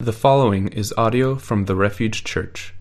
The 0.00 0.12
following 0.12 0.68
is 0.68 0.94
audio 0.96 1.34
from 1.34 1.64
the 1.64 1.74
Refuge 1.74 2.22
Church. 2.22 2.72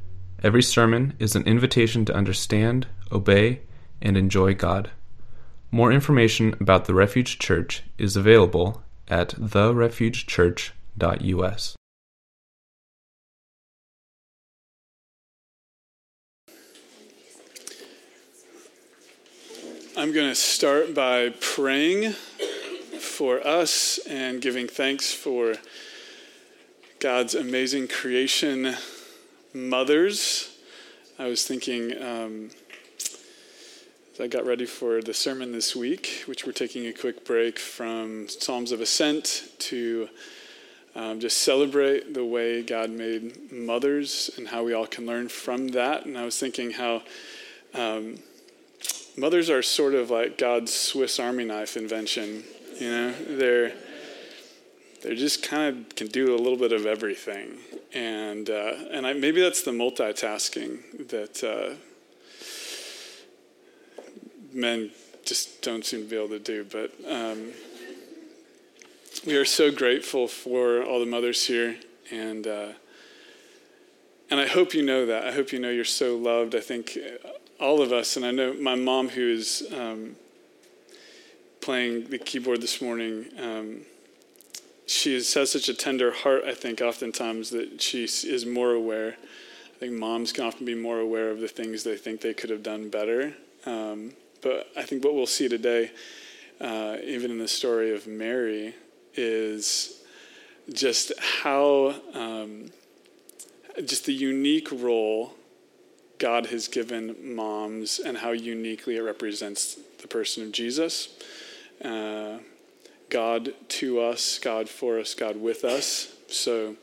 Every 0.44 0.62
sermon 0.62 1.15
is 1.17 1.35
an 1.35 1.47
invitation 1.47 2.05
to 2.05 2.13
understand, 2.13 2.85
obey, 3.11 3.61
and 3.99 4.15
enjoy 4.15 4.54
God. 4.54 4.91
More 5.71 5.91
information 5.91 6.55
about 6.59 6.85
the 6.85 6.93
Refuge 6.93 7.39
Church 7.39 7.81
is 7.97 8.15
available 8.15 8.83
at 9.07 9.29
therefugechurch.us. 9.29 11.75
I'm 19.98 20.14
going 20.14 20.30
to 20.30 20.36
start 20.36 20.94
by 20.94 21.34
praying 21.42 22.12
for 23.00 23.40
us 23.40 23.98
and 24.08 24.40
giving 24.40 24.68
thanks 24.68 25.12
for 25.12 25.56
God's 27.00 27.36
amazing 27.36 27.88
creation 27.89 28.73
mothers. 29.54 30.57
I 31.19 31.28
was 31.28 31.46
thinking 31.46 31.92
um, 32.01 32.49
as 34.13 34.19
I 34.19 34.25
got 34.25 34.47
ready 34.47 34.65
for 34.65 35.03
the 35.03 35.13
sermon 35.13 35.52
this 35.52 35.75
week, 35.75 36.23
which 36.25 36.43
we're 36.43 36.53
taking 36.53 36.88
a 36.88 36.93
quick 36.93 37.23
break 37.23 37.59
from 37.59 38.27
Psalms 38.27 38.71
of 38.71 38.81
Ascent 38.81 39.43
to 39.59 40.09
um, 40.95 41.19
just 41.19 41.38
celebrate 41.38 42.15
the 42.15 42.25
way 42.25 42.63
God 42.63 42.89
made 42.89 43.52
mothers 43.52 44.31
and 44.35 44.47
how 44.47 44.63
we 44.63 44.73
all 44.73 44.88
can 44.88 45.05
learn 45.05 45.29
from 45.29 45.67
that. 45.69 46.07
And 46.07 46.17
I 46.17 46.25
was 46.25 46.39
thinking 46.39 46.71
how 46.71 47.03
um, 47.75 48.16
mothers 49.16 49.52
are 49.52 49.61
sort 49.61 49.93
of 49.93 50.09
like 50.09 50.39
God's 50.39 50.73
Swiss 50.73 51.19
Army 51.19 51.45
knife 51.45 51.77
invention. 51.77 52.43
You 52.79 52.89
know, 52.89 53.11
they're 53.11 53.73
they 55.07 55.16
just 55.16 55.41
kind 55.41 55.77
of 55.77 55.95
can 55.95 56.07
do 56.07 56.35
a 56.35 56.38
little 56.38 56.57
bit 56.57 56.73
of 56.73 56.85
everything, 56.85 57.59
and 57.93 58.49
uh, 58.49 58.73
and 58.91 59.07
I, 59.07 59.13
maybe 59.13 59.39
that's 59.39 59.63
the 59.63 59.71
multitasking 59.71 61.08
that 61.08 61.41
uh, 61.45 61.75
men 64.52 64.91
just 65.23 65.61
don't 65.61 65.85
seem 65.85 66.02
to 66.02 66.09
be 66.09 66.17
able 66.17 66.28
to 66.28 66.39
do. 66.39 66.66
But 66.66 66.91
um, 67.09 67.52
we 69.25 69.38
are 69.38 69.45
so 69.45 69.72
grateful 69.72 70.28
for 70.28 70.83
all 70.83 71.00
the 71.00 71.05
mothers 71.05 71.45
here, 71.45 71.78
and 72.11 72.45
uh, 72.45 72.73
and 74.30 74.41
I 74.41 74.47
hope 74.47 74.73
you 74.73 74.83
know 74.83 75.05
that. 75.05 75.25
I 75.25 75.31
hope 75.31 75.53
you 75.53 75.59
know 75.59 75.69
you're 75.69 75.85
so 75.85 76.17
loved. 76.17 76.53
I 76.53 76.59
think 76.59 76.97
all 77.61 77.81
of 77.81 77.94
us, 77.94 78.17
and 78.17 78.25
I 78.25 78.31
know 78.31 78.53
my 78.55 78.75
mom 78.75 79.08
who 79.08 79.30
is 79.30 79.66
um, 79.73 80.17
playing 81.61 82.09
the 82.09 82.17
keyboard 82.17 82.59
this 82.59 82.81
morning. 82.81 83.28
Um, 83.39 83.85
she 84.88 85.16
has 85.16 85.27
such 85.27 85.67
a 85.67 85.73
tender 85.73 86.11
heart, 86.11 86.43
I 86.45 86.53
think, 86.53 86.81
oftentimes 86.81 87.49
that 87.49 87.81
she 87.81 88.05
is 88.05 88.45
more 88.45 88.71
aware. 88.71 89.17
I 89.75 89.79
think 89.79 89.94
moms 89.94 90.31
can 90.31 90.45
often 90.45 90.66
be 90.66 90.75
more 90.75 90.99
aware 90.99 91.29
of 91.29 91.39
the 91.39 91.47
things 91.47 91.83
they 91.83 91.97
think 91.97 92.21
they 92.21 92.33
could 92.33 92.49
have 92.49 92.63
done 92.63 92.89
better. 92.89 93.33
Um, 93.66 94.13
but 94.41 94.67
I 94.77 94.83
think 94.83 95.03
what 95.03 95.13
we'll 95.13 95.27
see 95.27 95.49
today, 95.49 95.91
uh, 96.61 96.97
even 97.03 97.31
in 97.31 97.38
the 97.38 97.49
story 97.49 97.94
of 97.94 98.07
Mary, 98.07 98.75
is 99.13 100.02
just 100.71 101.11
how, 101.19 101.94
um, 102.13 102.72
just 103.83 104.05
the 104.05 104.13
unique 104.13 104.72
role 104.72 105.33
God 106.17 106.47
has 106.47 106.69
given 106.69 107.35
moms 107.35 107.99
and 107.99 108.17
how 108.17 108.31
uniquely 108.31 108.95
it 108.95 109.01
represents 109.01 109.77
the 110.01 110.07
person 110.07 110.44
of 110.44 110.51
Jesus. 110.53 111.09
Uh, 111.83 112.38
God 113.09 113.53
to 113.69 114.02
us, 114.02 114.39
God 114.39 114.69
for 114.69 115.00
us, 115.00 115.13
God 115.13 115.38
with 115.38 115.63
us. 115.63 116.13
So 116.27 116.75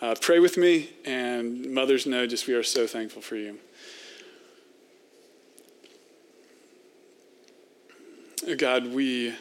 uh, 0.00 0.14
pray 0.20 0.38
with 0.38 0.56
me, 0.56 0.90
and 1.04 1.72
mothers 1.72 2.06
know 2.06 2.26
just 2.26 2.46
we 2.46 2.54
are 2.54 2.62
so 2.62 2.86
thankful 2.86 3.22
for 3.22 3.36
you. 3.36 3.58
God, 8.56 8.92
we 8.92 9.34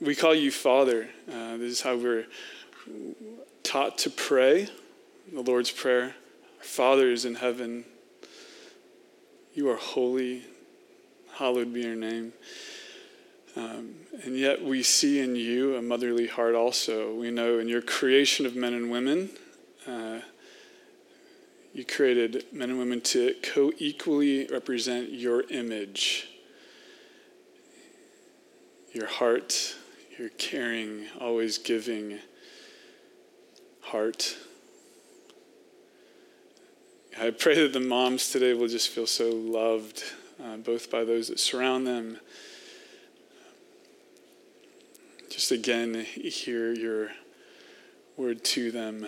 we 0.00 0.14
call 0.14 0.34
you 0.34 0.50
Father. 0.50 1.08
Uh, 1.30 1.56
this 1.56 1.72
is 1.72 1.80
how 1.80 1.96
we're 1.96 2.26
taught 3.62 3.98
to 3.98 4.10
pray. 4.10 4.68
The 5.32 5.42
Lord's 5.42 5.70
Prayer. 5.70 6.14
Our 6.58 6.64
Father 6.64 7.10
is 7.10 7.24
in 7.24 7.34
heaven. 7.34 7.84
You 9.54 9.68
are 9.70 9.76
holy. 9.76 10.44
Hallowed 11.34 11.74
be 11.74 11.82
your 11.82 11.96
name. 11.96 12.32
Um, 13.56 13.94
and 14.24 14.36
yet 14.36 14.62
we 14.62 14.82
see 14.82 15.20
in 15.20 15.36
you 15.36 15.76
a 15.76 15.82
motherly 15.82 16.26
heart 16.26 16.54
also. 16.54 17.14
We 17.14 17.30
know 17.30 17.58
in 17.58 17.68
your 17.68 17.82
creation 17.82 18.46
of 18.46 18.54
men 18.54 18.74
and 18.74 18.90
women, 18.90 19.30
uh, 19.86 20.20
you 21.72 21.84
created 21.84 22.44
men 22.52 22.70
and 22.70 22.78
women 22.78 23.00
to 23.02 23.34
co 23.42 23.72
equally 23.78 24.46
represent 24.46 25.12
your 25.12 25.42
image, 25.50 26.28
your 28.92 29.06
heart, 29.06 29.76
your 30.18 30.30
caring, 30.30 31.06
always 31.20 31.58
giving 31.58 32.18
heart. 33.80 34.36
I 37.20 37.30
pray 37.30 37.60
that 37.62 37.72
the 37.72 37.80
moms 37.80 38.30
today 38.30 38.54
will 38.54 38.68
just 38.68 38.90
feel 38.90 39.06
so 39.06 39.30
loved, 39.30 40.04
uh, 40.42 40.56
both 40.56 40.90
by 40.90 41.04
those 41.04 41.28
that 41.28 41.40
surround 41.40 41.86
them 41.86 42.18
just 45.38 45.52
again 45.52 45.94
hear 45.94 46.72
your 46.72 47.12
word 48.16 48.42
to 48.42 48.72
them, 48.72 49.06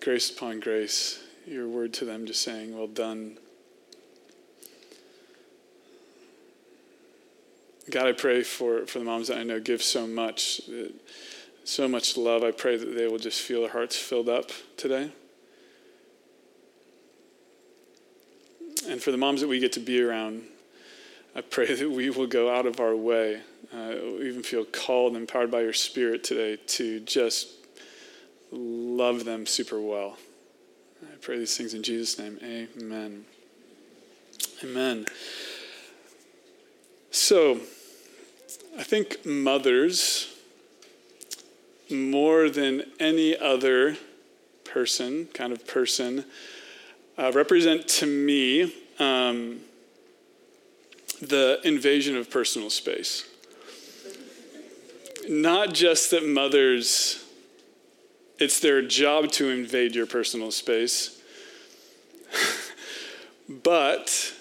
grace 0.00 0.30
upon 0.30 0.58
grace, 0.58 1.22
your 1.46 1.68
word 1.68 1.92
to 1.92 2.06
them, 2.06 2.24
just 2.24 2.40
saying, 2.40 2.74
Well 2.74 2.86
done. 2.86 3.36
God, 7.90 8.06
I 8.06 8.12
pray 8.12 8.42
for, 8.42 8.86
for 8.86 9.00
the 9.00 9.04
moms 9.04 9.28
that 9.28 9.36
I 9.36 9.42
know 9.42 9.60
give 9.60 9.82
so 9.82 10.06
much, 10.06 10.62
so 11.64 11.86
much 11.86 12.16
love. 12.16 12.42
I 12.42 12.52
pray 12.52 12.78
that 12.78 12.94
they 12.96 13.06
will 13.06 13.18
just 13.18 13.42
feel 13.42 13.60
their 13.60 13.70
hearts 13.70 13.96
filled 13.96 14.30
up 14.30 14.52
today. 14.78 15.10
And 18.88 19.02
for 19.02 19.10
the 19.10 19.18
moms 19.18 19.42
that 19.42 19.48
we 19.48 19.58
get 19.58 19.74
to 19.74 19.80
be 19.80 20.00
around, 20.00 20.44
I 21.36 21.42
pray 21.42 21.74
that 21.74 21.90
we 21.90 22.08
will 22.08 22.26
go 22.26 22.50
out 22.50 22.64
of 22.64 22.80
our 22.80 22.96
way 22.96 23.42
uh, 23.74 23.92
even 24.20 24.42
feel 24.42 24.64
called 24.64 25.12
and 25.12 25.20
empowered 25.20 25.50
by 25.50 25.60
your 25.60 25.74
spirit 25.74 26.24
today 26.24 26.56
to 26.66 27.00
just 27.00 27.48
love 28.50 29.26
them 29.26 29.44
super 29.44 29.78
well. 29.78 30.16
I 31.02 31.16
pray 31.20 31.38
these 31.38 31.54
things 31.54 31.74
in 31.74 31.82
Jesus' 31.82 32.18
name. 32.18 32.38
Amen. 32.42 33.26
Amen. 34.64 35.06
So, 37.10 37.60
I 38.78 38.82
think 38.82 39.26
mothers, 39.26 40.34
more 41.90 42.48
than 42.48 42.84
any 42.98 43.36
other 43.36 43.98
person, 44.64 45.26
kind 45.34 45.52
of 45.52 45.66
person, 45.66 46.24
uh, 47.18 47.30
represent 47.34 47.88
to 47.88 48.06
me 48.06 48.74
um, 48.98 49.60
the 51.20 51.60
invasion 51.64 52.16
of 52.16 52.30
personal 52.30 52.70
space 52.70 53.24
not 55.28 55.72
just 55.72 56.10
that 56.10 56.26
mothers, 56.26 57.24
it's 58.38 58.60
their 58.60 58.82
job 58.82 59.30
to 59.32 59.48
invade 59.48 59.94
your 59.94 60.06
personal 60.06 60.50
space, 60.50 61.20
but 63.48 64.32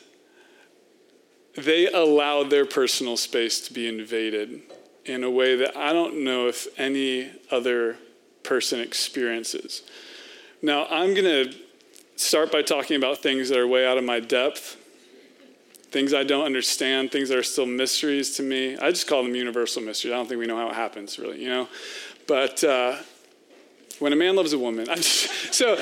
they 1.56 1.88
allow 1.88 2.44
their 2.44 2.66
personal 2.66 3.18
space 3.18 3.62
to 3.62 3.74
be 3.74 3.88
invaded 3.88 4.62
in 5.06 5.24
a 5.24 5.30
way 5.30 5.56
that 5.56 5.78
I 5.78 5.94
don't 5.94 6.24
know 6.24 6.47
if 6.47 6.68
any 6.78 7.31
other 7.52 7.97
person 8.44 8.80
experiences. 8.80 9.84
Now, 10.61 10.88
I'm 10.90 11.14
going 11.14 11.49
to 11.49 11.53
start 12.16 12.52
by 12.52 12.61
talking 12.61 12.97
about 12.97 13.20
things 13.20 13.49
that 13.49 13.58
are 13.58 13.67
way 13.67 13.85
out 13.85 13.97
of 13.97 14.03
my 14.03 14.20
depth 14.20 14.78
things 15.96 16.14
I 16.14 16.26
don't 16.26 16.44
understand, 16.44 17.09
things 17.09 17.30
that 17.30 17.38
are 17.38 17.44
still 17.44 17.66
mysteries 17.66 18.36
to 18.36 18.44
me. 18.44 18.76
I 18.78 18.90
just 18.90 19.08
call 19.08 19.24
them 19.24 19.34
universal 19.34 19.82
mysteries. 19.82 20.14
I 20.14 20.18
don't 20.18 20.28
think 20.28 20.42
we 20.42 20.46
know 20.46 20.58
how 20.58 20.68
it 20.68 20.76
happens, 20.76 21.18
really, 21.18 21.42
you 21.42 21.47
know? 21.47 21.70
But 22.28 22.62
uh, 22.66 22.97
when 24.00 24.12
a 24.12 24.18
man 24.18 24.36
loves 24.36 24.52
a 24.52 24.59
woman, 24.59 24.88
just, 24.96 25.53
so 25.53 25.68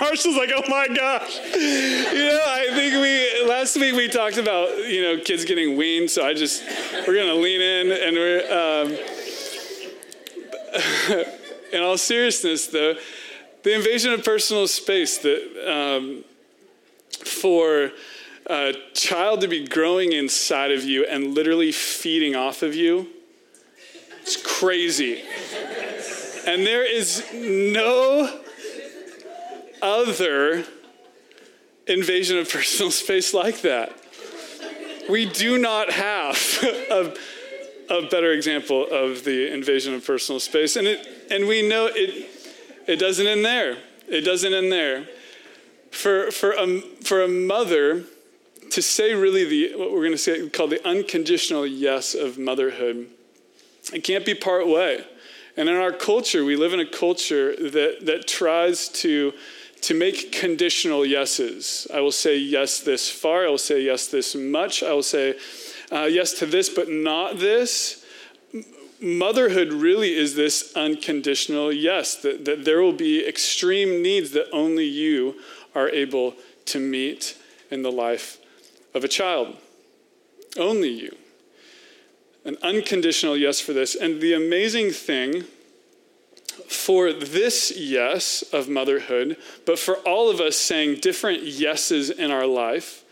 Marshall's 0.00 0.38
like, 0.38 0.52
oh 0.56 0.62
my 0.70 0.88
gosh. 0.88 1.38
You 1.54 2.30
know, 2.30 2.44
I 2.48 2.68
think 2.70 2.94
we, 2.94 3.46
last 3.46 3.76
week 3.76 3.94
we 3.94 4.08
talked 4.08 4.38
about, 4.38 4.70
you 4.88 5.02
know, 5.02 5.18
kids 5.22 5.44
getting 5.44 5.76
weaned, 5.76 6.10
so 6.10 6.26
I 6.26 6.32
just, 6.32 6.64
we're 7.06 7.12
going 7.12 7.26
to 7.26 7.34
lean 7.34 7.60
in 7.60 7.92
and 7.92 8.16
we're, 8.16 8.40
um, 11.12 11.24
in 11.74 11.82
all 11.82 11.98
seriousness, 11.98 12.68
though, 12.68 12.94
the 13.66 13.74
invasion 13.74 14.12
of 14.12 14.24
personal 14.24 14.68
space 14.68 15.18
that 15.18 15.42
um, 15.68 16.24
for 17.24 17.90
a 18.48 18.72
child 18.94 19.40
to 19.40 19.48
be 19.48 19.66
growing 19.66 20.12
inside 20.12 20.70
of 20.70 20.84
you 20.84 21.04
and 21.04 21.34
literally 21.34 21.72
feeding 21.72 22.36
off 22.36 22.62
of 22.62 22.74
you 22.76 23.08
it's 24.26 24.36
crazy. 24.36 25.22
And 26.48 26.66
there 26.66 26.84
is 26.84 27.24
no 27.32 28.40
other 29.80 30.64
invasion 31.86 32.38
of 32.38 32.50
personal 32.50 32.90
space 32.90 33.32
like 33.32 33.60
that. 33.60 33.92
We 35.08 35.26
do 35.26 35.58
not 35.58 35.92
have 35.92 36.36
a, 36.90 37.16
a 37.88 38.08
better 38.08 38.32
example 38.32 38.84
of 38.84 39.22
the 39.22 39.52
invasion 39.52 39.94
of 39.94 40.04
personal 40.04 40.40
space. 40.40 40.74
And, 40.74 40.88
it, 40.88 41.06
and 41.30 41.46
we 41.46 41.62
know 41.62 41.88
it, 41.94 42.35
it 42.86 42.96
doesn't 42.96 43.26
end 43.26 43.44
there. 43.44 43.76
It 44.08 44.22
doesn't 44.22 44.52
end 44.52 44.70
there. 44.70 45.06
For, 45.90 46.30
for, 46.30 46.52
a, 46.52 46.80
for 47.04 47.22
a 47.22 47.28
mother 47.28 48.04
to 48.70 48.82
say 48.82 49.14
really 49.14 49.44
the, 49.44 49.76
what 49.76 49.92
we're 49.92 50.00
going 50.00 50.12
to 50.12 50.18
say 50.18 50.48
called 50.48 50.70
the 50.70 50.86
unconditional 50.86 51.66
yes 51.66 52.14
of 52.14 52.38
motherhood, 52.38 53.08
it 53.92 54.04
can't 54.04 54.26
be 54.26 54.34
part 54.34 54.66
way. 54.66 55.04
And 55.56 55.68
in 55.68 55.76
our 55.76 55.92
culture, 55.92 56.44
we 56.44 56.56
live 56.56 56.72
in 56.74 56.80
a 56.80 56.86
culture 56.86 57.56
that, 57.56 58.00
that 58.02 58.26
tries 58.26 58.88
to, 58.88 59.32
to 59.82 59.94
make 59.94 60.32
conditional 60.32 61.06
yeses. 61.06 61.86
I 61.92 62.00
will 62.00 62.12
say 62.12 62.36
yes 62.36 62.80
this 62.80 63.10
far. 63.10 63.46
I 63.46 63.48
will 63.48 63.56
say 63.56 63.80
yes 63.80 64.08
this 64.08 64.34
much. 64.34 64.82
I 64.82 64.92
will 64.92 65.02
say 65.02 65.38
uh, 65.90 66.02
yes 66.02 66.32
to 66.34 66.46
this, 66.46 66.68
but 66.68 66.90
not 66.90 67.38
this. 67.38 67.95
Motherhood 69.00 69.72
really 69.72 70.14
is 70.14 70.34
this 70.34 70.72
unconditional 70.74 71.72
yes, 71.72 72.16
that, 72.16 72.44
that 72.46 72.64
there 72.64 72.80
will 72.80 72.92
be 72.92 73.26
extreme 73.26 74.02
needs 74.02 74.30
that 74.30 74.50
only 74.52 74.86
you 74.86 75.36
are 75.74 75.88
able 75.90 76.34
to 76.66 76.80
meet 76.80 77.36
in 77.70 77.82
the 77.82 77.92
life 77.92 78.38
of 78.94 79.04
a 79.04 79.08
child. 79.08 79.56
Only 80.58 80.88
you. 80.88 81.14
An 82.44 82.56
unconditional 82.62 83.36
yes 83.36 83.60
for 83.60 83.72
this. 83.72 83.94
And 83.94 84.20
the 84.20 84.32
amazing 84.32 84.92
thing 84.92 85.44
for 86.68 87.12
this 87.12 87.76
yes 87.76 88.42
of 88.52 88.68
motherhood, 88.68 89.36
but 89.66 89.78
for 89.78 89.96
all 89.98 90.30
of 90.30 90.40
us 90.40 90.56
saying 90.56 91.00
different 91.00 91.42
yeses 91.42 92.08
in 92.08 92.30
our 92.30 92.46
life, 92.46 93.04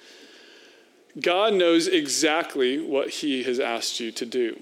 God 1.20 1.54
knows 1.54 1.86
exactly 1.86 2.80
what 2.80 3.10
He 3.10 3.42
has 3.44 3.60
asked 3.60 4.00
you 4.00 4.10
to 4.12 4.26
do. 4.26 4.60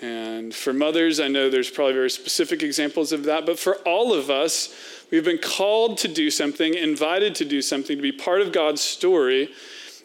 And 0.00 0.54
for 0.54 0.72
mothers, 0.72 1.20
I 1.20 1.28
know 1.28 1.48
there's 1.48 1.70
probably 1.70 1.94
very 1.94 2.10
specific 2.10 2.62
examples 2.62 3.12
of 3.12 3.24
that, 3.24 3.46
but 3.46 3.58
for 3.58 3.76
all 3.86 4.12
of 4.12 4.28
us, 4.28 4.74
we've 5.10 5.24
been 5.24 5.38
called 5.38 5.98
to 5.98 6.08
do 6.08 6.30
something, 6.30 6.74
invited 6.74 7.34
to 7.36 7.44
do 7.44 7.62
something, 7.62 7.96
to 7.96 8.02
be 8.02 8.12
part 8.12 8.42
of 8.42 8.52
God's 8.52 8.82
story 8.82 9.50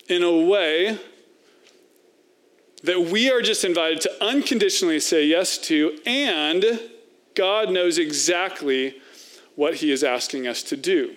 in 0.08 0.24
a 0.24 0.32
way 0.32 0.98
that 2.84 3.00
we 3.00 3.30
are 3.30 3.42
just 3.42 3.64
invited 3.64 4.02
to 4.02 4.24
unconditionally 4.24 5.00
say 5.00 5.26
yes 5.26 5.58
to, 5.58 6.00
and 6.06 6.80
God 7.36 7.70
knows 7.70 7.98
exactly 7.98 8.96
what 9.56 9.76
He 9.76 9.92
is 9.92 10.04
asking 10.04 10.48
us 10.48 10.64
to 10.64 10.78
do. 10.78 11.16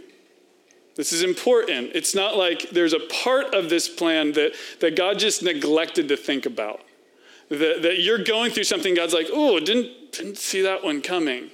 This 0.97 1.13
is 1.13 1.23
important. 1.23 1.91
It's 1.95 2.15
not 2.15 2.37
like 2.37 2.71
there's 2.71 2.93
a 2.93 3.01
part 3.01 3.55
of 3.55 3.69
this 3.69 3.89
plan 3.89 4.33
that, 4.33 4.53
that 4.81 4.97
God 4.97 5.19
just 5.19 5.43
neglected 5.43 6.09
to 6.09 6.17
think 6.17 6.47
about. 6.47 6.84
That, 7.51 7.83
that 7.83 8.01
you're 8.01 8.25
going 8.25 8.51
through 8.53 8.65
something, 8.65 8.95
God's 8.95 9.15
like, 9.15 9.29
oh, 9.33 9.61
didn't, 9.61 10.13
didn't 10.13 10.39
see 10.39 10.63
that 10.63 10.83
one 10.83 11.03
coming. 11.03 11.51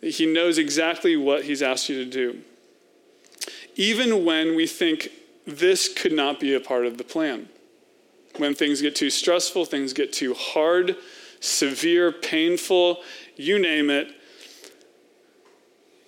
He 0.00 0.26
knows 0.26 0.58
exactly 0.58 1.16
what 1.16 1.44
He's 1.44 1.62
asked 1.62 1.88
you 1.88 2.04
to 2.04 2.10
do. 2.10 2.40
Even 3.76 4.24
when 4.24 4.54
we 4.54 4.66
think 4.66 5.08
this 5.46 5.92
could 5.92 6.12
not 6.12 6.40
be 6.40 6.54
a 6.54 6.60
part 6.60 6.86
of 6.86 6.98
the 6.98 7.04
plan. 7.04 7.48
When 8.36 8.54
things 8.54 8.80
get 8.82 8.96
too 8.96 9.10
stressful, 9.10 9.64
things 9.64 9.92
get 9.92 10.12
too 10.12 10.34
hard, 10.34 10.96
severe, 11.40 12.10
painful, 12.10 13.02
you 13.36 13.58
name 13.58 13.90
it, 13.90 14.08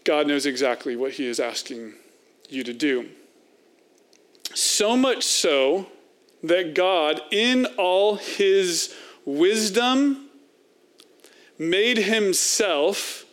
God 0.05 0.27
knows 0.27 0.47
exactly 0.47 0.97
what 0.97 1.13
He 1.13 1.27
is 1.27 1.41
asking 1.41 1.95
you 2.49 2.65
to 2.65 2.73
do. 2.73 3.09
So 4.55 4.97
much 4.97 5.25
so 5.25 5.87
that 6.43 6.75
God, 6.75 7.21
in 7.31 7.67
all 7.79 8.17
His 8.17 8.95
wisdom, 9.25 10.29
made 11.59 11.99
Himself 11.99 13.25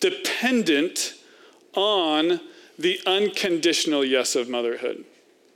dependent 0.00 1.14
on 1.74 2.40
the 2.78 3.00
unconditional 3.06 4.04
yes 4.04 4.34
of 4.34 4.48
motherhood. 4.48 5.04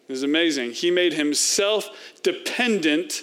This 0.08 0.19
is 0.19 0.22
amazing. 0.22 0.72
He 0.72 0.90
made 0.90 1.14
himself 1.14 1.90
dependent 2.22 3.22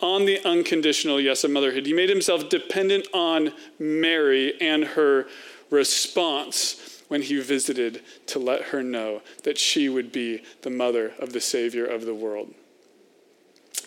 on 0.00 0.26
the 0.26 0.44
unconditional 0.44 1.20
yes 1.20 1.42
of 1.42 1.50
motherhood. 1.50 1.86
He 1.86 1.92
made 1.92 2.10
himself 2.10 2.48
dependent 2.48 3.08
on 3.14 3.52
Mary 3.78 4.60
and 4.60 4.84
her 4.84 5.26
response 5.70 6.97
when 7.08 7.22
he 7.22 7.40
visited 7.40 8.02
to 8.26 8.38
let 8.38 8.64
her 8.64 8.82
know 8.82 9.22
that 9.44 9.58
she 9.58 9.88
would 9.88 10.12
be 10.12 10.42
the 10.62 10.70
mother 10.70 11.12
of 11.18 11.32
the 11.32 11.40
Savior 11.40 11.84
of 11.84 12.04
the 12.04 12.14
world. 12.14 12.54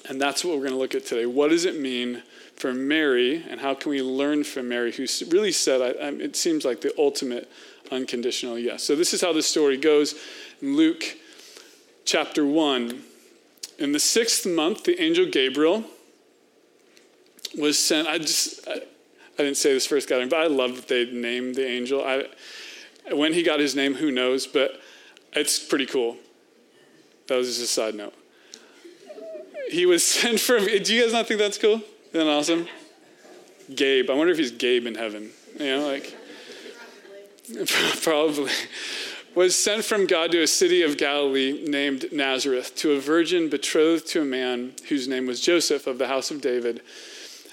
And 0.09 0.19
that's 0.19 0.43
what 0.43 0.55
we're 0.55 0.61
going 0.61 0.73
to 0.73 0.77
look 0.77 0.95
at 0.95 1.05
today. 1.05 1.27
What 1.27 1.49
does 1.49 1.65
it 1.65 1.79
mean 1.79 2.23
for 2.55 2.73
Mary, 2.73 3.43
and 3.49 3.59
how 3.59 3.73
can 3.73 3.89
we 3.89 4.01
learn 4.01 4.43
from 4.43 4.69
Mary, 4.69 4.91
who 4.91 5.07
really 5.29 5.51
said, 5.51 5.81
I, 5.81 6.05
I, 6.05 6.09
it 6.11 6.35
seems 6.35 6.63
like 6.63 6.81
the 6.81 6.93
ultimate 6.97 7.51
unconditional 7.91 8.57
yes. 8.57 8.83
So 8.83 8.95
this 8.95 9.13
is 9.13 9.21
how 9.21 9.33
the 9.33 9.41
story 9.41 9.77
goes 9.77 10.15
in 10.61 10.75
Luke 10.75 11.03
chapter 12.05 12.45
1. 12.45 13.01
In 13.79 13.91
the 13.91 13.99
sixth 13.99 14.45
month, 14.45 14.83
the 14.83 15.01
angel 15.01 15.25
Gabriel 15.25 15.83
was 17.57 17.79
sent. 17.79 18.07
I 18.07 18.19
just, 18.19 18.67
I, 18.67 18.73
I 18.73 19.37
didn't 19.37 19.57
say 19.57 19.73
this 19.73 19.87
first 19.87 20.07
gathering, 20.07 20.29
but 20.29 20.39
I 20.39 20.47
love 20.47 20.75
that 20.75 20.87
they 20.87 21.05
named 21.05 21.55
the 21.55 21.67
angel. 21.67 22.03
I, 22.03 22.25
when 23.09 23.33
he 23.33 23.43
got 23.43 23.59
his 23.59 23.75
name, 23.75 23.95
who 23.95 24.11
knows, 24.11 24.47
but 24.47 24.79
it's 25.33 25.59
pretty 25.59 25.85
cool. 25.85 26.17
That 27.27 27.37
was 27.37 27.47
just 27.47 27.61
a 27.61 27.67
side 27.67 27.95
note. 27.95 28.13
He 29.69 29.85
was 29.85 30.05
sent 30.07 30.39
from, 30.39 30.65
do 30.65 30.93
you 30.93 31.03
guys 31.03 31.13
not 31.13 31.27
think 31.27 31.39
that's 31.39 31.57
cool? 31.57 31.81
Isn't 32.13 32.25
that 32.25 32.27
awesome? 32.27 32.67
Gabe. 33.73 34.09
I 34.09 34.13
wonder 34.13 34.33
if 34.33 34.37
he's 34.37 34.51
Gabe 34.51 34.85
in 34.85 34.95
heaven. 34.95 35.29
You 35.57 35.65
know, 35.65 35.87
like, 35.87 36.15
probably, 38.01 38.51
was 39.33 39.55
sent 39.55 39.85
from 39.85 40.07
God 40.07 40.31
to 40.31 40.41
a 40.41 40.47
city 40.47 40.81
of 40.81 40.97
Galilee 40.97 41.65
named 41.65 42.11
Nazareth 42.11 42.75
to 42.77 42.91
a 42.91 42.99
virgin 42.99 43.49
betrothed 43.49 44.07
to 44.07 44.21
a 44.21 44.25
man 44.25 44.73
whose 44.89 45.07
name 45.07 45.25
was 45.25 45.39
Joseph 45.39 45.87
of 45.87 45.97
the 45.97 46.07
house 46.07 46.31
of 46.31 46.41
David. 46.41 46.81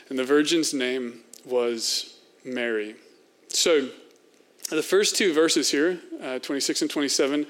And 0.09 0.19
the 0.19 0.25
virgin's 0.25 0.75
name 0.75 1.21
was 1.45 2.19
Mary. 2.45 2.97
So, 3.49 3.89
the 4.77 4.83
first 4.83 5.17
two 5.17 5.33
verses 5.33 5.71
here, 5.71 5.99
uh, 6.23 6.39
26 6.39 6.83
and 6.83 6.91
27, 6.91 7.47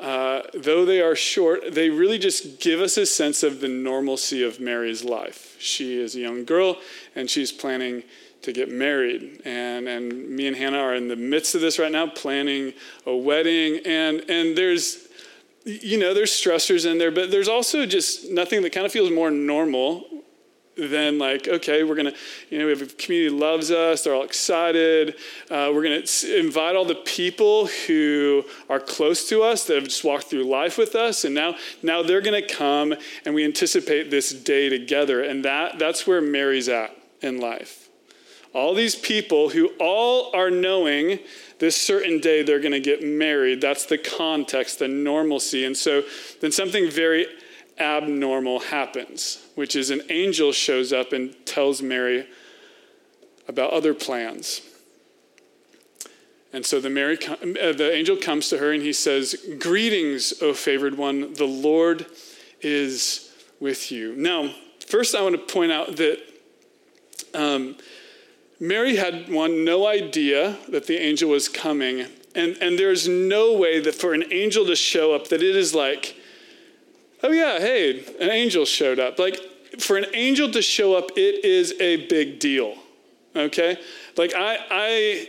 uh, 0.00 0.42
though 0.54 0.84
they 0.84 1.00
are 1.00 1.14
short, 1.14 1.74
they 1.74 1.90
really 1.90 2.18
just 2.18 2.60
give 2.60 2.80
us 2.80 2.96
a 2.96 3.06
sense 3.06 3.42
of 3.42 3.60
the 3.60 3.68
normalcy 3.68 4.42
of 4.42 4.60
Mary's 4.60 5.04
life. 5.04 5.56
She 5.58 6.00
is 6.00 6.14
a 6.16 6.20
young 6.20 6.44
girl 6.44 6.78
and 7.14 7.30
she's 7.30 7.52
planning 7.52 8.02
to 8.42 8.52
get 8.52 8.68
married. 8.68 9.42
And, 9.44 9.88
and 9.88 10.30
me 10.30 10.48
and 10.48 10.56
Hannah 10.56 10.78
are 10.78 10.94
in 10.94 11.08
the 11.08 11.16
midst 11.16 11.54
of 11.54 11.60
this 11.60 11.78
right 11.78 11.92
now, 11.92 12.08
planning 12.08 12.72
a 13.06 13.14
wedding. 13.14 13.80
And, 13.86 14.28
and 14.28 14.58
there's, 14.58 15.08
you 15.64 15.98
know, 15.98 16.14
there's 16.14 16.32
stressors 16.32 16.90
in 16.90 16.98
there, 16.98 17.12
but 17.12 17.30
there's 17.30 17.48
also 17.48 17.86
just 17.86 18.30
nothing 18.30 18.62
that 18.62 18.72
kind 18.72 18.84
of 18.84 18.92
feels 18.92 19.10
more 19.10 19.30
normal 19.30 20.21
than 20.76 21.18
like, 21.18 21.48
okay, 21.48 21.84
we're 21.84 21.94
gonna, 21.94 22.14
you 22.50 22.58
know, 22.58 22.66
we 22.66 22.70
have 22.70 22.82
a 22.82 22.86
community 22.86 23.34
loves 23.34 23.70
us, 23.70 24.02
they're 24.02 24.14
all 24.14 24.24
excited. 24.24 25.14
Uh, 25.50 25.70
we're 25.72 25.82
gonna 25.82 26.04
invite 26.36 26.76
all 26.76 26.84
the 26.84 27.02
people 27.04 27.66
who 27.86 28.44
are 28.68 28.80
close 28.80 29.28
to 29.28 29.42
us 29.42 29.64
that 29.64 29.74
have 29.74 29.84
just 29.84 30.04
walked 30.04 30.24
through 30.24 30.44
life 30.44 30.78
with 30.78 30.94
us, 30.94 31.24
and 31.24 31.34
now, 31.34 31.54
now 31.82 32.02
they're 32.02 32.22
gonna 32.22 32.46
come, 32.46 32.94
and 33.24 33.34
we 33.34 33.44
anticipate 33.44 34.10
this 34.10 34.32
day 34.32 34.68
together, 34.68 35.22
and 35.22 35.44
that 35.44 35.78
that's 35.78 36.06
where 36.06 36.20
Mary's 36.20 36.68
at 36.68 36.96
in 37.20 37.40
life. 37.40 37.88
All 38.54 38.74
these 38.74 38.94
people 38.94 39.48
who 39.48 39.70
all 39.80 40.34
are 40.34 40.50
knowing 40.50 41.20
this 41.58 41.80
certain 41.80 42.18
day 42.18 42.42
they're 42.42 42.60
going 42.60 42.72
to 42.72 42.80
get 42.80 43.02
married. 43.02 43.60
That's 43.60 43.86
the 43.86 43.96
context, 43.96 44.80
the 44.80 44.88
normalcy. 44.88 45.64
And 45.64 45.76
so 45.76 46.02
then 46.40 46.52
something 46.52 46.90
very 46.90 47.26
abnormal 47.78 48.60
happens, 48.60 49.44
which 49.54 49.74
is 49.76 49.90
an 49.90 50.02
angel 50.10 50.52
shows 50.52 50.92
up 50.92 51.12
and 51.12 51.34
tells 51.46 51.82
Mary 51.82 52.26
about 53.48 53.72
other 53.72 53.94
plans. 53.94 54.62
And 56.52 56.66
so 56.66 56.80
the, 56.80 56.90
Mary, 56.90 57.18
uh, 57.26 57.72
the 57.72 57.92
angel 57.94 58.16
comes 58.16 58.50
to 58.50 58.58
her 58.58 58.72
and 58.72 58.82
he 58.82 58.92
says, 58.92 59.34
Greetings, 59.58 60.34
O 60.42 60.52
favored 60.52 60.98
one, 60.98 61.32
the 61.34 61.46
Lord 61.46 62.06
is 62.60 63.32
with 63.58 63.90
you. 63.90 64.14
Now, 64.16 64.52
first 64.86 65.14
I 65.14 65.22
want 65.22 65.34
to 65.34 65.52
point 65.52 65.72
out 65.72 65.96
that 65.96 66.18
um, 67.34 67.76
Mary 68.60 68.96
had 68.96 69.30
one 69.32 69.64
no 69.64 69.86
idea 69.86 70.58
that 70.68 70.86
the 70.86 70.98
angel 70.98 71.30
was 71.30 71.48
coming. 71.48 72.06
And, 72.34 72.56
and 72.60 72.78
there's 72.78 73.08
no 73.08 73.56
way 73.56 73.80
that 73.80 73.94
for 73.94 74.12
an 74.12 74.24
angel 74.30 74.66
to 74.66 74.76
show 74.76 75.14
up 75.14 75.28
that 75.28 75.42
it 75.42 75.56
is 75.56 75.74
like, 75.74 76.16
oh 77.22 77.32
yeah, 77.32 77.58
hey, 77.58 78.04
an 78.20 78.30
angel 78.30 78.64
showed 78.64 78.98
up. 78.98 79.18
Like 79.18 79.38
for 79.78 79.96
an 79.96 80.06
angel 80.14 80.50
to 80.50 80.62
show 80.62 80.94
up, 80.94 81.10
it 81.16 81.44
is 81.44 81.74
a 81.80 82.06
big 82.06 82.38
deal. 82.38 82.76
Okay? 83.34 83.78
Like 84.16 84.34
I 84.34 84.58
I 84.70 85.28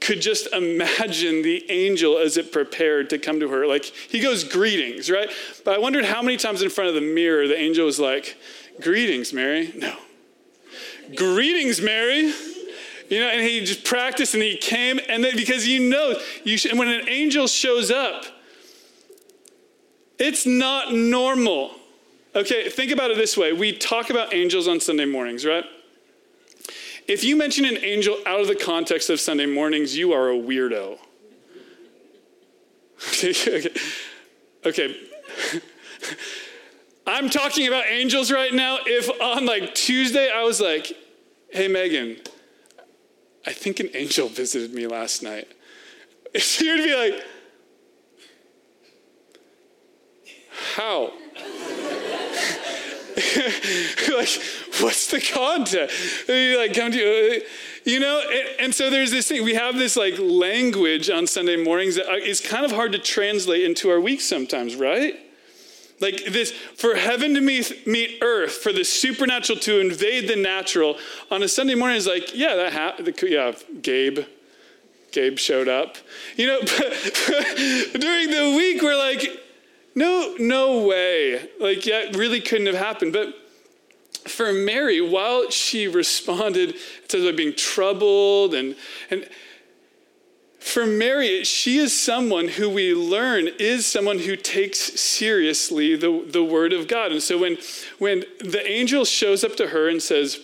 could 0.00 0.20
just 0.20 0.52
imagine 0.52 1.42
the 1.42 1.70
angel 1.70 2.18
as 2.18 2.36
it 2.36 2.52
prepared 2.52 3.10
to 3.10 3.18
come 3.18 3.40
to 3.40 3.48
her. 3.48 3.66
Like 3.66 3.84
he 3.84 4.20
goes, 4.20 4.44
greetings, 4.44 5.10
right? 5.10 5.30
But 5.64 5.74
I 5.74 5.78
wondered 5.78 6.04
how 6.04 6.22
many 6.22 6.36
times 6.36 6.62
in 6.62 6.70
front 6.70 6.88
of 6.88 6.94
the 6.94 7.00
mirror 7.00 7.46
the 7.46 7.58
angel 7.58 7.86
was 7.86 8.00
like, 8.00 8.36
Greetings, 8.80 9.32
Mary. 9.32 9.72
No. 9.76 9.96
Greetings, 11.14 11.80
Mary. 11.80 12.32
You 13.10 13.20
know, 13.20 13.28
and 13.28 13.42
he 13.42 13.64
just 13.64 13.84
practiced 13.84 14.34
and 14.34 14.42
he 14.42 14.56
came, 14.56 14.98
and 15.08 15.22
then 15.22 15.36
because 15.36 15.68
you 15.68 15.88
know, 15.88 16.18
you 16.42 16.56
should, 16.56 16.76
when 16.76 16.88
an 16.88 17.08
angel 17.08 17.46
shows 17.46 17.90
up, 17.90 18.24
it's 20.18 20.46
not 20.46 20.92
normal. 20.92 21.72
Okay, 22.34 22.68
think 22.68 22.90
about 22.90 23.10
it 23.10 23.16
this 23.16 23.36
way. 23.36 23.52
We 23.52 23.76
talk 23.76 24.10
about 24.10 24.34
angels 24.34 24.66
on 24.66 24.80
Sunday 24.80 25.04
mornings, 25.04 25.44
right? 25.44 25.64
If 27.06 27.22
you 27.22 27.36
mention 27.36 27.64
an 27.64 27.78
angel 27.78 28.16
out 28.26 28.40
of 28.40 28.48
the 28.48 28.56
context 28.56 29.10
of 29.10 29.20
Sunday 29.20 29.46
mornings, 29.46 29.96
you 29.96 30.12
are 30.12 30.30
a 30.30 30.34
weirdo. 30.34 30.98
okay. 33.24 33.68
okay. 34.64 34.96
I'm 37.06 37.28
talking 37.28 37.68
about 37.68 37.84
angels 37.86 38.32
right 38.32 38.52
now. 38.52 38.78
If 38.86 39.10
on 39.20 39.44
like 39.44 39.74
Tuesday 39.74 40.30
I 40.34 40.42
was 40.42 40.60
like, 40.60 40.92
hey, 41.50 41.68
Megan, 41.68 42.16
I 43.46 43.52
think 43.52 43.80
an 43.80 43.90
angel 43.94 44.28
visited 44.30 44.74
me 44.74 44.86
last 44.86 45.22
night. 45.22 45.48
She 46.36 46.68
would 46.70 46.82
be 46.82 46.94
like, 46.94 47.22
how? 50.76 51.12
like, 54.16 54.28
what's 54.80 55.06
the 55.10 55.20
content? 55.32 55.90
Like 56.28 56.74
come 56.74 56.90
to, 56.92 56.98
you 56.98 57.42
you 57.84 58.00
know, 58.00 58.20
and, 58.20 58.48
and, 58.60 58.74
so 58.74 58.88
there's 58.88 59.10
this 59.10 59.28
thing. 59.28 59.44
We 59.44 59.54
have 59.54 59.76
this 59.76 59.96
like 59.96 60.18
language 60.18 61.10
on 61.10 61.26
Sunday 61.26 61.62
mornings 61.62 61.96
that 61.96 62.08
uh, 62.08 62.14
is 62.14 62.40
kind 62.40 62.64
of 62.64 62.72
hard 62.72 62.92
to 62.92 62.98
translate 62.98 63.62
into 63.62 63.90
our 63.90 64.00
week 64.00 64.20
sometimes, 64.20 64.74
right? 64.74 65.14
Like 66.00 66.24
this, 66.24 66.50
for 66.50 66.96
heaven 66.96 67.34
to 67.34 67.40
meet, 67.40 67.86
meet 67.86 68.18
earth, 68.22 68.52
for 68.52 68.72
the 68.72 68.84
supernatural 68.84 69.58
to 69.60 69.80
invade 69.80 70.28
the 70.28 70.36
natural 70.36 70.96
on 71.30 71.42
a 71.42 71.48
Sunday 71.48 71.74
morning 71.74 71.98
is 71.98 72.06
like, 72.06 72.34
yeah, 72.34 72.56
that 72.56 72.72
happened. 72.72 73.14
Yeah, 73.22 73.52
Gabe, 73.80 74.20
Gabe 75.12 75.38
showed 75.38 75.68
up. 75.68 75.96
You 76.36 76.46
know, 76.46 76.60
during 76.60 78.30
the 78.30 78.54
week, 78.56 78.82
we're 78.82 78.96
like, 78.96 79.43
no, 79.94 80.34
no 80.38 80.86
way. 80.86 81.48
Like, 81.60 81.86
yeah, 81.86 82.10
really 82.14 82.40
couldn't 82.40 82.66
have 82.66 82.76
happened. 82.76 83.12
But 83.12 83.34
for 84.26 84.52
Mary, 84.52 85.00
while 85.00 85.50
she 85.50 85.86
responded, 85.86 86.70
it 86.70 87.10
says 87.10 87.22
about 87.22 87.36
being 87.36 87.54
troubled 87.54 88.54
and 88.54 88.74
and 89.10 89.28
for 90.64 90.86
Mary, 90.86 91.44
she 91.44 91.76
is 91.76 91.92
someone 91.92 92.48
who 92.48 92.70
we 92.70 92.94
learn 92.94 93.48
is 93.58 93.84
someone 93.84 94.18
who 94.18 94.34
takes 94.34 94.78
seriously 94.78 95.94
the, 95.94 96.24
the 96.26 96.42
word 96.42 96.72
of 96.72 96.88
God. 96.88 97.12
And 97.12 97.22
so 97.22 97.36
when, 97.36 97.58
when 97.98 98.24
the 98.40 98.66
angel 98.66 99.04
shows 99.04 99.44
up 99.44 99.56
to 99.56 99.68
her 99.68 99.90
and 99.90 100.02
says, 100.02 100.40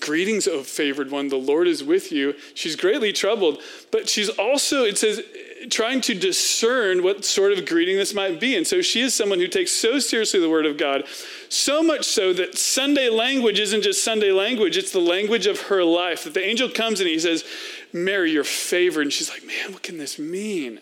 Greetings, 0.00 0.46
O 0.48 0.62
favored 0.62 1.10
one, 1.10 1.28
the 1.28 1.36
Lord 1.36 1.68
is 1.68 1.84
with 1.84 2.12
you, 2.12 2.34
she's 2.54 2.76
greatly 2.76 3.12
troubled. 3.12 3.60
But 3.90 4.08
she's 4.08 4.28
also, 4.30 4.84
it 4.84 4.98
says, 4.98 5.22
trying 5.70 6.00
to 6.02 6.14
discern 6.14 7.02
what 7.02 7.24
sort 7.24 7.52
of 7.52 7.66
greeting 7.66 7.96
this 7.96 8.14
might 8.14 8.40
be. 8.40 8.56
And 8.56 8.66
so 8.66 8.82
she 8.82 9.00
is 9.00 9.14
someone 9.14 9.38
who 9.38 9.48
takes 9.48 9.72
so 9.72 9.98
seriously 9.98 10.40
the 10.40 10.50
word 10.50 10.66
of 10.66 10.76
God, 10.76 11.04
so 11.48 11.82
much 11.82 12.04
so 12.04 12.32
that 12.32 12.58
Sunday 12.58 13.08
language 13.08 13.58
isn't 13.58 13.82
just 13.82 14.04
Sunday 14.04 14.32
language, 14.32 14.76
it's 14.76 14.92
the 14.92 15.00
language 15.00 15.46
of 15.46 15.62
her 15.62 15.84
life. 15.84 16.24
That 16.24 16.34
the 16.34 16.44
angel 16.44 16.68
comes 16.68 17.00
and 17.00 17.08
he 17.08 17.18
says, 17.18 17.44
Mary, 17.92 18.32
your 18.32 18.44
favor. 18.44 19.00
And 19.00 19.12
she's 19.12 19.30
like, 19.30 19.46
man, 19.46 19.72
what 19.72 19.82
can 19.82 19.98
this 19.98 20.18
mean? 20.18 20.80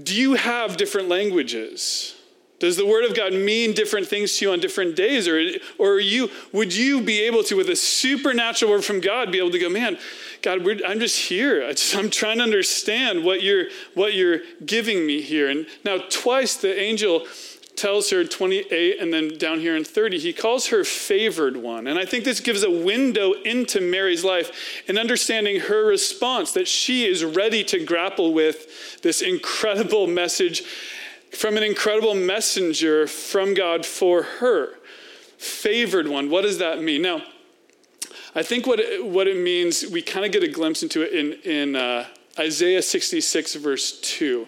Do 0.00 0.14
you 0.14 0.34
have 0.34 0.76
different 0.76 1.08
languages? 1.08 2.16
Does 2.60 2.76
the 2.76 2.86
word 2.86 3.04
of 3.04 3.16
God 3.16 3.32
mean 3.32 3.72
different 3.72 4.06
things 4.06 4.36
to 4.38 4.46
you 4.46 4.52
on 4.52 4.60
different 4.60 4.94
days? 4.94 5.26
Or, 5.26 5.42
or 5.78 5.98
you, 5.98 6.30
would 6.52 6.74
you 6.74 7.00
be 7.00 7.20
able 7.22 7.42
to, 7.44 7.56
with 7.56 7.68
a 7.68 7.76
supernatural 7.76 8.70
word 8.70 8.84
from 8.84 9.00
God, 9.00 9.32
be 9.32 9.38
able 9.38 9.50
to 9.50 9.58
go, 9.58 9.68
man, 9.68 9.98
God, 10.40 10.66
I'm 10.86 11.00
just 11.00 11.18
here. 11.28 11.68
I'm 11.94 12.10
trying 12.10 12.38
to 12.38 12.44
understand 12.44 13.24
what 13.24 13.42
you're, 13.42 13.66
what 13.94 14.14
you're 14.14 14.40
giving 14.64 15.04
me 15.04 15.20
here. 15.20 15.50
And 15.50 15.66
now, 15.84 15.98
twice 16.08 16.56
the 16.56 16.78
angel 16.80 17.26
tells 17.76 18.10
her 18.10 18.24
28 18.24 19.00
and 19.00 19.12
then 19.12 19.36
down 19.36 19.58
here 19.58 19.76
in 19.76 19.82
30 19.82 20.20
he 20.20 20.32
calls 20.32 20.68
her 20.68 20.84
favored 20.84 21.56
one 21.56 21.88
and 21.88 21.98
i 21.98 22.04
think 22.04 22.24
this 22.24 22.38
gives 22.38 22.62
a 22.62 22.70
window 22.70 23.32
into 23.32 23.80
mary's 23.80 24.22
life 24.22 24.84
and 24.86 24.96
understanding 24.96 25.58
her 25.58 25.84
response 25.84 26.52
that 26.52 26.68
she 26.68 27.04
is 27.04 27.24
ready 27.24 27.64
to 27.64 27.84
grapple 27.84 28.32
with 28.32 29.00
this 29.02 29.22
incredible 29.22 30.06
message 30.06 30.62
from 31.34 31.56
an 31.56 31.62
incredible 31.62 32.14
messenger 32.14 33.06
from 33.06 33.54
god 33.54 33.84
for 33.84 34.22
her 34.22 34.74
favored 35.38 36.08
one 36.08 36.30
what 36.30 36.42
does 36.42 36.58
that 36.58 36.82
mean 36.82 37.02
now 37.02 37.22
i 38.34 38.42
think 38.42 38.66
what 38.66 38.80
it, 38.80 39.04
what 39.04 39.26
it 39.26 39.36
means 39.36 39.86
we 39.86 40.00
kind 40.00 40.24
of 40.24 40.32
get 40.32 40.42
a 40.42 40.48
glimpse 40.48 40.82
into 40.82 41.02
it 41.02 41.12
in, 41.12 41.32
in 41.50 41.76
uh, 41.76 42.06
isaiah 42.38 42.82
66 42.82 43.54
verse 43.56 44.00
2 44.00 44.46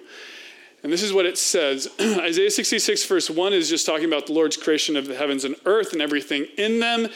and 0.87 0.93
this 0.93 1.03
is 1.03 1.13
what 1.13 1.27
it 1.27 1.37
says 1.37 1.89
Isaiah 2.01 2.49
66, 2.49 3.07
verse 3.07 3.29
1 3.29 3.53
is 3.53 3.69
just 3.69 3.87
talking 3.87 4.05
about 4.05 4.27
the 4.27 4.33
Lord's 4.33 4.57
creation 4.57 4.97
of 4.97 5.09
the 5.09 5.17
heavens 5.17 5.45
and 5.45 5.57
earth 5.65 5.93
and 5.93 6.01
everything 6.01 6.47
in 6.57 6.79
them. 6.79 7.09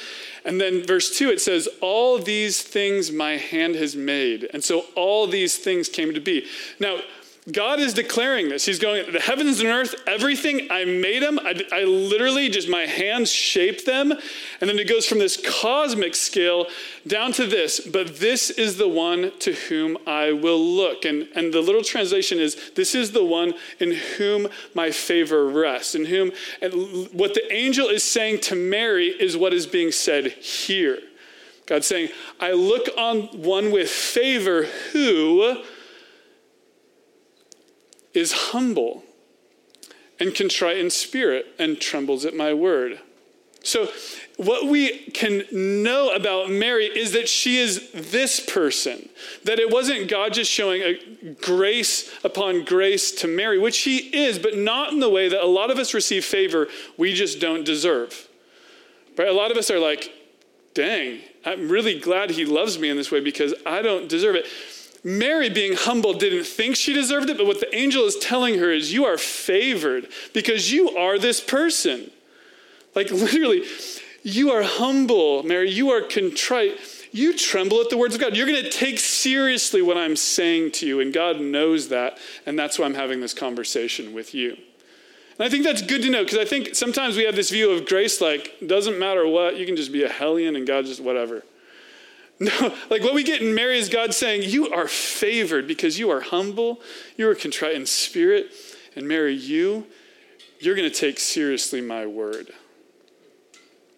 And 0.45 0.61
then 0.61 0.85
verse 0.85 1.17
2, 1.17 1.31
it 1.31 1.41
says, 1.41 1.69
All 1.81 2.19
these 2.19 2.62
things 2.62 3.12
my 3.12 3.37
hand 3.37 3.77
has 3.77 3.95
made. 3.95 4.49
And 4.53 4.65
so 4.65 4.87
all 4.97 5.29
these 5.29 5.57
things 5.57 5.89
came 5.89 6.12
to 6.15 6.21
be. 6.21 6.47
Now, 6.81 6.99
God 7.52 7.80
is 7.80 7.95
declaring 7.95 8.49
this. 8.49 8.66
He's 8.66 8.78
going, 8.78 9.12
the 9.12 9.21
heavens 9.21 9.61
and 9.61 9.69
earth, 9.69 9.95
everything, 10.07 10.69
I 10.71 10.85
made 10.85 11.23
them. 11.23 11.38
I, 11.38 11.62
I, 11.73 11.85
literally 11.85 12.49
just, 12.49 12.69
my 12.69 12.83
hands 12.83 13.33
shaped 13.33 13.87
them. 13.87 14.12
And 14.61 14.71
then 14.71 14.78
it 14.78 14.88
goes 14.88 15.07
from 15.07 15.19
this 15.19 15.42
cosmic 15.61 16.14
scale 16.14 16.66
down 17.07 17.33
to 17.33 17.47
this, 17.47 17.80
but 17.80 18.19
this 18.19 18.50
is 18.50 18.76
the 18.76 18.88
one 18.88 19.33
to 19.40 19.52
whom 19.52 19.97
I 20.07 20.33
will 20.33 20.61
look. 20.61 21.04
And, 21.04 21.28
and 21.35 21.52
the 21.52 21.61
little 21.61 21.83
translation 21.83 22.38
is, 22.38 22.73
this 22.76 22.95
is 22.95 23.12
the 23.12 23.25
one 23.25 23.54
in 23.78 23.92
whom 23.92 24.49
my 24.75 24.90
favor 24.90 25.47
rests. 25.49 25.95
In 25.95 26.04
whom, 26.07 26.33
and 26.61 27.09
what 27.12 27.35
the 27.35 27.52
angel 27.52 27.88
is 27.88 28.02
saying 28.02 28.40
to 28.42 28.54
Mary 28.54 29.07
is 29.07 29.37
what 29.37 29.54
is 29.54 29.66
being 29.66 29.92
said 29.92 30.26
here. 30.26 30.99
God's 31.66 31.87
saying, 31.87 32.09
I 32.40 32.52
look 32.52 32.88
on 32.99 33.23
one 33.42 33.71
with 33.71 33.88
favor 33.88 34.64
who 34.92 35.62
is 38.14 38.33
humble 38.33 39.05
and 40.19 40.35
contrite 40.35 40.79
in 40.79 40.90
spirit 40.90 41.47
and 41.59 41.81
trembles 41.81 42.25
at 42.25 42.37
my 42.37 42.52
word. 42.52 43.00
So, 43.62 43.88
what 44.37 44.69
we 44.69 45.11
can 45.11 45.45
know 45.52 46.14
about 46.14 46.49
Mary 46.50 46.87
is 46.87 47.12
that 47.12 47.29
she 47.29 47.59
is 47.59 47.90
this 47.93 48.40
person. 48.40 49.11
That 49.45 49.59
it 49.59 49.71
wasn't 49.71 50.09
God 50.09 50.33
just 50.33 50.50
showing 50.50 50.81
a 50.81 51.35
grace 51.43 52.11
upon 52.25 52.64
grace 52.64 53.12
to 53.12 53.29
Mary, 53.29 53.59
which 53.59 53.81
He 53.81 53.99
is, 53.99 54.38
but 54.38 54.57
not 54.57 54.93
in 54.93 55.00
the 55.00 55.11
way 55.11 55.29
that 55.29 55.45
a 55.45 55.47
lot 55.47 55.71
of 55.71 55.79
us 55.79 55.93
receive 55.93 56.25
favor 56.25 56.69
we 56.97 57.12
just 57.12 57.38
don't 57.38 57.64
deserve. 57.64 58.29
Right? 59.19 59.29
A 59.29 59.33
lot 59.33 59.50
of 59.50 59.59
us 59.59 59.71
are 59.71 59.79
like, 59.79 60.11
dang, 60.73 61.21
I'm 61.45 61.69
really 61.69 62.00
glad 62.00 62.31
He 62.31 62.47
loves 62.47 62.79
me 62.79 62.88
in 62.88 62.97
this 62.97 63.11
way 63.11 63.21
because 63.21 63.52
I 63.67 63.83
don't 63.83 64.09
deserve 64.09 64.37
it. 64.37 64.47
Mary, 65.02 65.49
being 65.49 65.75
humble, 65.75 66.12
didn't 66.12 66.45
think 66.45 66.76
she 66.76 66.92
deserved 66.92 67.30
it, 67.30 67.38
but 67.38 67.47
what 67.47 67.61
the 67.61 67.75
angel 67.75 68.04
is 68.04 68.16
telling 68.16 68.59
her 68.59 68.71
is, 68.71 68.92
You 68.92 69.04
are 69.07 69.19
favored 69.19 70.09
because 70.33 70.73
you 70.73 70.90
are 70.97 71.19
this 71.19 71.40
person. 71.40 72.11
Like, 72.95 73.11
literally, 73.11 73.64
you 74.23 74.50
are 74.50 74.62
humble, 74.62 75.42
Mary. 75.42 75.71
You 75.71 75.90
are 75.90 76.02
contrite. 76.02 76.78
You 77.12 77.37
tremble 77.37 77.80
at 77.80 77.90
the 77.90 77.97
words 77.97 78.14
of 78.14 78.21
God. 78.21 78.37
You're 78.37 78.47
going 78.47 78.62
to 78.62 78.71
take 78.71 78.99
seriously 78.99 79.83
what 79.83 79.97
I'm 79.97 80.16
saying 80.16 80.73
to 80.73 80.87
you, 80.87 81.00
and 81.00 81.12
God 81.12 81.40
knows 81.40 81.88
that, 81.88 82.19
and 82.47 82.59
that's 82.59 82.78
why 82.78 82.85
I'm 82.85 82.95
having 82.95 83.21
this 83.21 83.35
conversation 83.35 84.12
with 84.12 84.35
you. 84.35 84.57
And 85.40 85.47
I 85.47 85.49
think 85.49 85.64
that's 85.64 85.83
good 85.83 86.02
to 86.02 86.11
know 86.11 86.23
because 86.23 86.38
I 86.38 86.45
think 86.45 86.75
sometimes 86.75 87.16
we 87.16 87.25
have 87.25 87.35
this 87.35 87.50
view 87.50 87.71
of 87.71 87.87
grace 87.87 88.21
like, 88.21 88.57
doesn't 88.66 88.99
matter 88.99 89.26
what, 89.26 89.57
you 89.57 89.64
can 89.64 89.75
just 89.75 89.90
be 89.90 90.04
a 90.04 90.09
hellion 90.09 90.54
and 90.54 90.66
God 90.66 90.85
just 90.85 91.00
whatever. 91.00 91.42
No, 92.42 92.75
like 92.88 93.02
what 93.02 93.12
we 93.12 93.23
get 93.23 93.42
in 93.42 93.54
Mary 93.54 93.78
is 93.78 93.90
God 93.90 94.14
saying, 94.14 94.44
You 94.44 94.73
are 94.73 94.88
favored 94.88 95.68
because 95.68 95.99
you 95.99 96.11
are 96.11 96.23
humble, 96.23 96.80
you 97.18 97.28
are 97.28 97.35
contrite 97.35 97.75
in 97.75 97.85
spirit, 97.85 98.50
and 98.97 99.06
Mary, 99.06 99.35
you, 99.35 99.87
you're 100.59 100.75
going 100.75 100.90
to 100.90 100.94
take 100.94 101.20
seriously 101.20 101.82
my 101.82 102.06
word. 102.06 102.50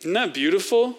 Isn't 0.01 0.13
that 0.15 0.35
beautiful? 0.35 0.99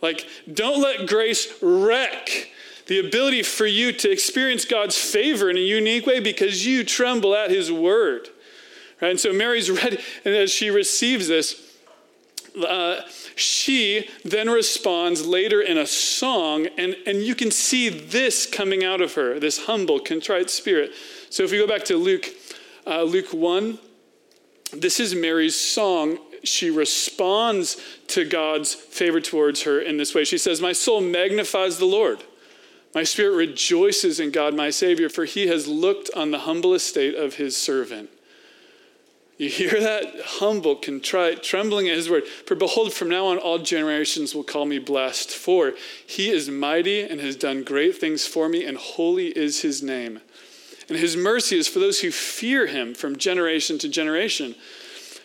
Like, 0.00 0.26
don't 0.50 0.80
let 0.80 1.06
grace 1.06 1.52
wreck 1.60 2.48
the 2.86 3.06
ability 3.06 3.42
for 3.42 3.66
you 3.66 3.92
to 3.92 4.10
experience 4.10 4.64
God's 4.64 4.96
favor 4.96 5.50
in 5.50 5.58
a 5.58 5.60
unique 5.60 6.06
way 6.06 6.18
because 6.18 6.66
you 6.66 6.82
tremble 6.82 7.34
at 7.34 7.50
his 7.50 7.70
word. 7.70 8.28
Right? 9.02 9.10
And 9.10 9.20
so 9.20 9.32
Mary's 9.34 9.70
ready, 9.70 9.98
and 10.24 10.34
as 10.34 10.50
she 10.50 10.70
receives 10.70 11.28
this, 11.28 11.78
uh, 12.66 13.02
she 13.36 14.08
then 14.24 14.48
responds 14.48 15.26
later 15.26 15.60
in 15.60 15.78
a 15.78 15.86
song, 15.86 16.66
and, 16.78 16.96
and 17.06 17.22
you 17.22 17.34
can 17.34 17.50
see 17.50 17.88
this 17.88 18.46
coming 18.46 18.84
out 18.84 19.00
of 19.00 19.14
her, 19.14 19.38
this 19.38 19.66
humble, 19.66 20.00
contrite 20.00 20.50
spirit. 20.50 20.92
So 21.30 21.42
if 21.42 21.50
we 21.50 21.58
go 21.58 21.66
back 21.66 21.84
to 21.86 21.96
Luke, 21.96 22.28
uh, 22.86 23.02
Luke 23.02 23.32
1, 23.32 23.78
this 24.72 25.00
is 25.00 25.14
Mary's 25.14 25.58
song. 25.58 26.18
She 26.44 26.70
responds 26.70 27.76
to 28.08 28.24
God's 28.24 28.74
favor 28.74 29.20
towards 29.20 29.62
her 29.62 29.80
in 29.80 29.96
this 29.96 30.14
way. 30.14 30.24
She 30.24 30.38
says, 30.38 30.60
My 30.60 30.72
soul 30.72 31.00
magnifies 31.00 31.78
the 31.78 31.86
Lord. 31.86 32.22
My 32.94 33.04
spirit 33.04 33.36
rejoices 33.36 34.18
in 34.18 34.30
God, 34.32 34.54
my 34.54 34.70
Savior, 34.70 35.08
for 35.08 35.24
he 35.24 35.46
has 35.46 35.68
looked 35.68 36.10
on 36.16 36.30
the 36.30 36.40
humble 36.40 36.74
estate 36.74 37.14
of 37.14 37.34
his 37.34 37.56
servant. 37.56 38.10
You 39.40 39.48
hear 39.48 39.80
that? 39.80 40.04
Humble, 40.22 40.76
contrite, 40.76 41.42
trembling 41.42 41.88
at 41.88 41.96
his 41.96 42.10
word. 42.10 42.26
For 42.26 42.54
behold, 42.54 42.92
from 42.92 43.08
now 43.08 43.24
on 43.28 43.38
all 43.38 43.58
generations 43.58 44.34
will 44.34 44.44
call 44.44 44.66
me 44.66 44.78
blessed. 44.78 45.30
For 45.30 45.72
he 46.06 46.28
is 46.28 46.50
mighty 46.50 47.00
and 47.00 47.22
has 47.22 47.36
done 47.36 47.64
great 47.64 47.96
things 47.96 48.26
for 48.26 48.50
me, 48.50 48.66
and 48.66 48.76
holy 48.76 49.28
is 49.28 49.62
his 49.62 49.82
name. 49.82 50.20
And 50.90 50.98
his 50.98 51.16
mercy 51.16 51.56
is 51.56 51.68
for 51.68 51.78
those 51.78 52.00
who 52.00 52.10
fear 52.10 52.66
him 52.66 52.92
from 52.92 53.16
generation 53.16 53.78
to 53.78 53.88
generation. 53.88 54.56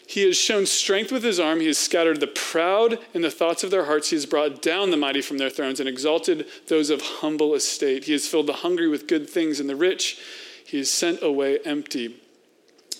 He 0.07 0.22
has 0.22 0.38
shown 0.38 0.65
strength 0.65 1.12
with 1.12 1.25
his 1.25 1.38
arm. 1.38 1.60
He 1.60 1.67
has 1.67 1.77
scattered 1.77 2.22
the 2.22 2.27
proud 2.27 3.00
in 3.13 3.22
the 3.22 3.29
thoughts 3.29 3.65
of 3.65 3.72
their 3.72 3.84
hearts. 3.84 4.12
He 4.12 4.15
has 4.15 4.25
brought 4.25 4.62
down 4.62 4.91
the 4.91 4.98
mighty 4.98 5.22
from 5.22 5.39
their 5.39 5.50
thrones 5.50 5.81
and 5.81 5.89
exalted 5.89 6.48
those 6.67 6.89
of 6.89 7.01
humble 7.01 7.53
estate. 7.53 8.05
He 8.05 8.13
has 8.13 8.29
filled 8.29 8.48
the 8.48 8.53
hungry 8.53 8.88
with 8.88 9.10
good 9.10 9.29
things, 9.29 9.60
and 9.60 9.67
the 9.67 9.75
rich 9.75 10.17
he 10.65 10.77
has 10.77 10.89
sent 10.89 11.22
away 11.22 11.60
empty. 11.65 12.15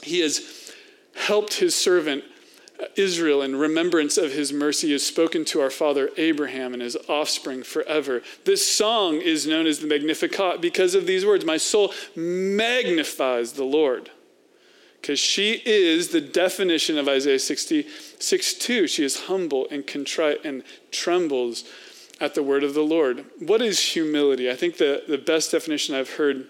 He 0.03 0.19
has 0.19 0.64
helped 1.15 1.55
his 1.55 1.75
servant 1.75 2.24
Israel 2.95 3.41
in 3.41 3.55
remembrance 3.55 4.17
of 4.17 4.34
his 4.34 4.51
mercy 4.51 4.91
has 4.91 5.05
spoken 5.05 5.45
to 5.45 5.62
our 5.62 5.69
father 5.69 6.10
Abraham 6.17 6.74
and 6.74 6.81
his 6.81 6.98
offspring 7.07 7.63
forever. 7.63 8.22
This 8.43 8.69
song 8.69 9.15
is 9.15 9.48
known 9.48 9.65
as 9.65 9.79
the 9.79 9.88
Magnificat 9.88 10.62
because 10.62 10.93
of 10.95 11.07
these 11.07 11.25
words 11.25 11.45
My 11.45 11.57
soul 11.57 11.93
magnifies 12.15 13.53
the 13.53 13.63
Lord. 13.63 14.12
Because 15.01 15.19
she 15.19 15.62
is 15.65 16.10
the 16.10 16.22
definition 16.22 16.98
of 16.98 17.07
Isaiah 17.07 17.39
66 17.39 18.53
2. 18.55 18.88
She 18.88 19.03
is 19.03 19.22
humble 19.22 19.67
and 19.69 19.86
contrite 19.86 20.43
and 20.43 20.63
trembles 20.91 21.63
at 22.19 22.34
the 22.34 22.43
word 22.43 22.63
of 22.63 22.74
the 22.74 22.81
Lord. 22.81 23.25
What 23.39 23.62
is 23.62 23.79
humility? 23.79 24.50
I 24.50 24.55
think 24.55 24.77
the, 24.77 25.03
the 25.07 25.17
best 25.17 25.51
definition 25.51 25.95
I've 25.95 26.15
heard 26.15 26.48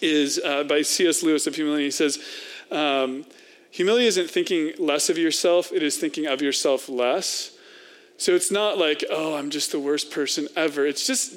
is 0.00 0.40
uh, 0.44 0.64
by 0.64 0.82
C.S. 0.82 1.22
Lewis 1.22 1.46
of 1.46 1.54
humility. 1.54 1.84
He 1.84 1.90
says, 1.90 2.18
um, 2.70 3.24
Humility 3.70 4.06
isn't 4.06 4.30
thinking 4.30 4.72
less 4.78 5.08
of 5.08 5.18
yourself, 5.18 5.72
it 5.72 5.82
is 5.82 5.96
thinking 5.96 6.26
of 6.26 6.40
yourself 6.40 6.88
less. 6.88 7.56
So 8.18 8.34
it's 8.34 8.50
not 8.50 8.78
like, 8.78 9.04
oh, 9.10 9.34
I'm 9.34 9.50
just 9.50 9.72
the 9.72 9.80
worst 9.80 10.10
person 10.10 10.48
ever. 10.56 10.86
It's 10.86 11.06
just 11.06 11.34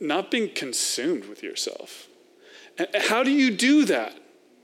not 0.00 0.30
being 0.30 0.48
consumed 0.54 1.26
with 1.26 1.42
yourself. 1.42 2.08
And 2.78 2.88
how 2.94 3.22
do 3.22 3.30
you 3.30 3.50
do 3.50 3.84
that? 3.84 4.16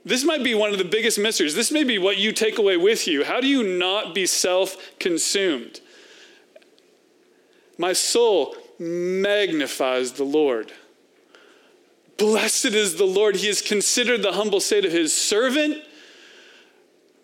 This 0.04 0.24
might 0.24 0.42
be 0.42 0.54
one 0.54 0.70
of 0.70 0.78
the 0.78 0.84
biggest 0.84 1.18
mysteries. 1.18 1.54
This 1.54 1.70
may 1.70 1.84
be 1.84 1.98
what 1.98 2.16
you 2.16 2.32
take 2.32 2.58
away 2.58 2.76
with 2.76 3.06
you. 3.06 3.24
How 3.24 3.40
do 3.40 3.46
you 3.46 3.62
not 3.62 4.14
be 4.14 4.24
self 4.24 4.98
consumed? 4.98 5.80
My 7.76 7.92
soul 7.92 8.56
magnifies 8.78 10.12
the 10.12 10.24
Lord. 10.24 10.72
Blessed 12.16 12.66
is 12.66 12.96
the 12.96 13.04
Lord. 13.04 13.36
He 13.36 13.46
has 13.48 13.60
considered 13.60 14.22
the 14.22 14.32
humble 14.32 14.60
state 14.60 14.84
of 14.84 14.92
his 14.92 15.14
servant. 15.14 15.84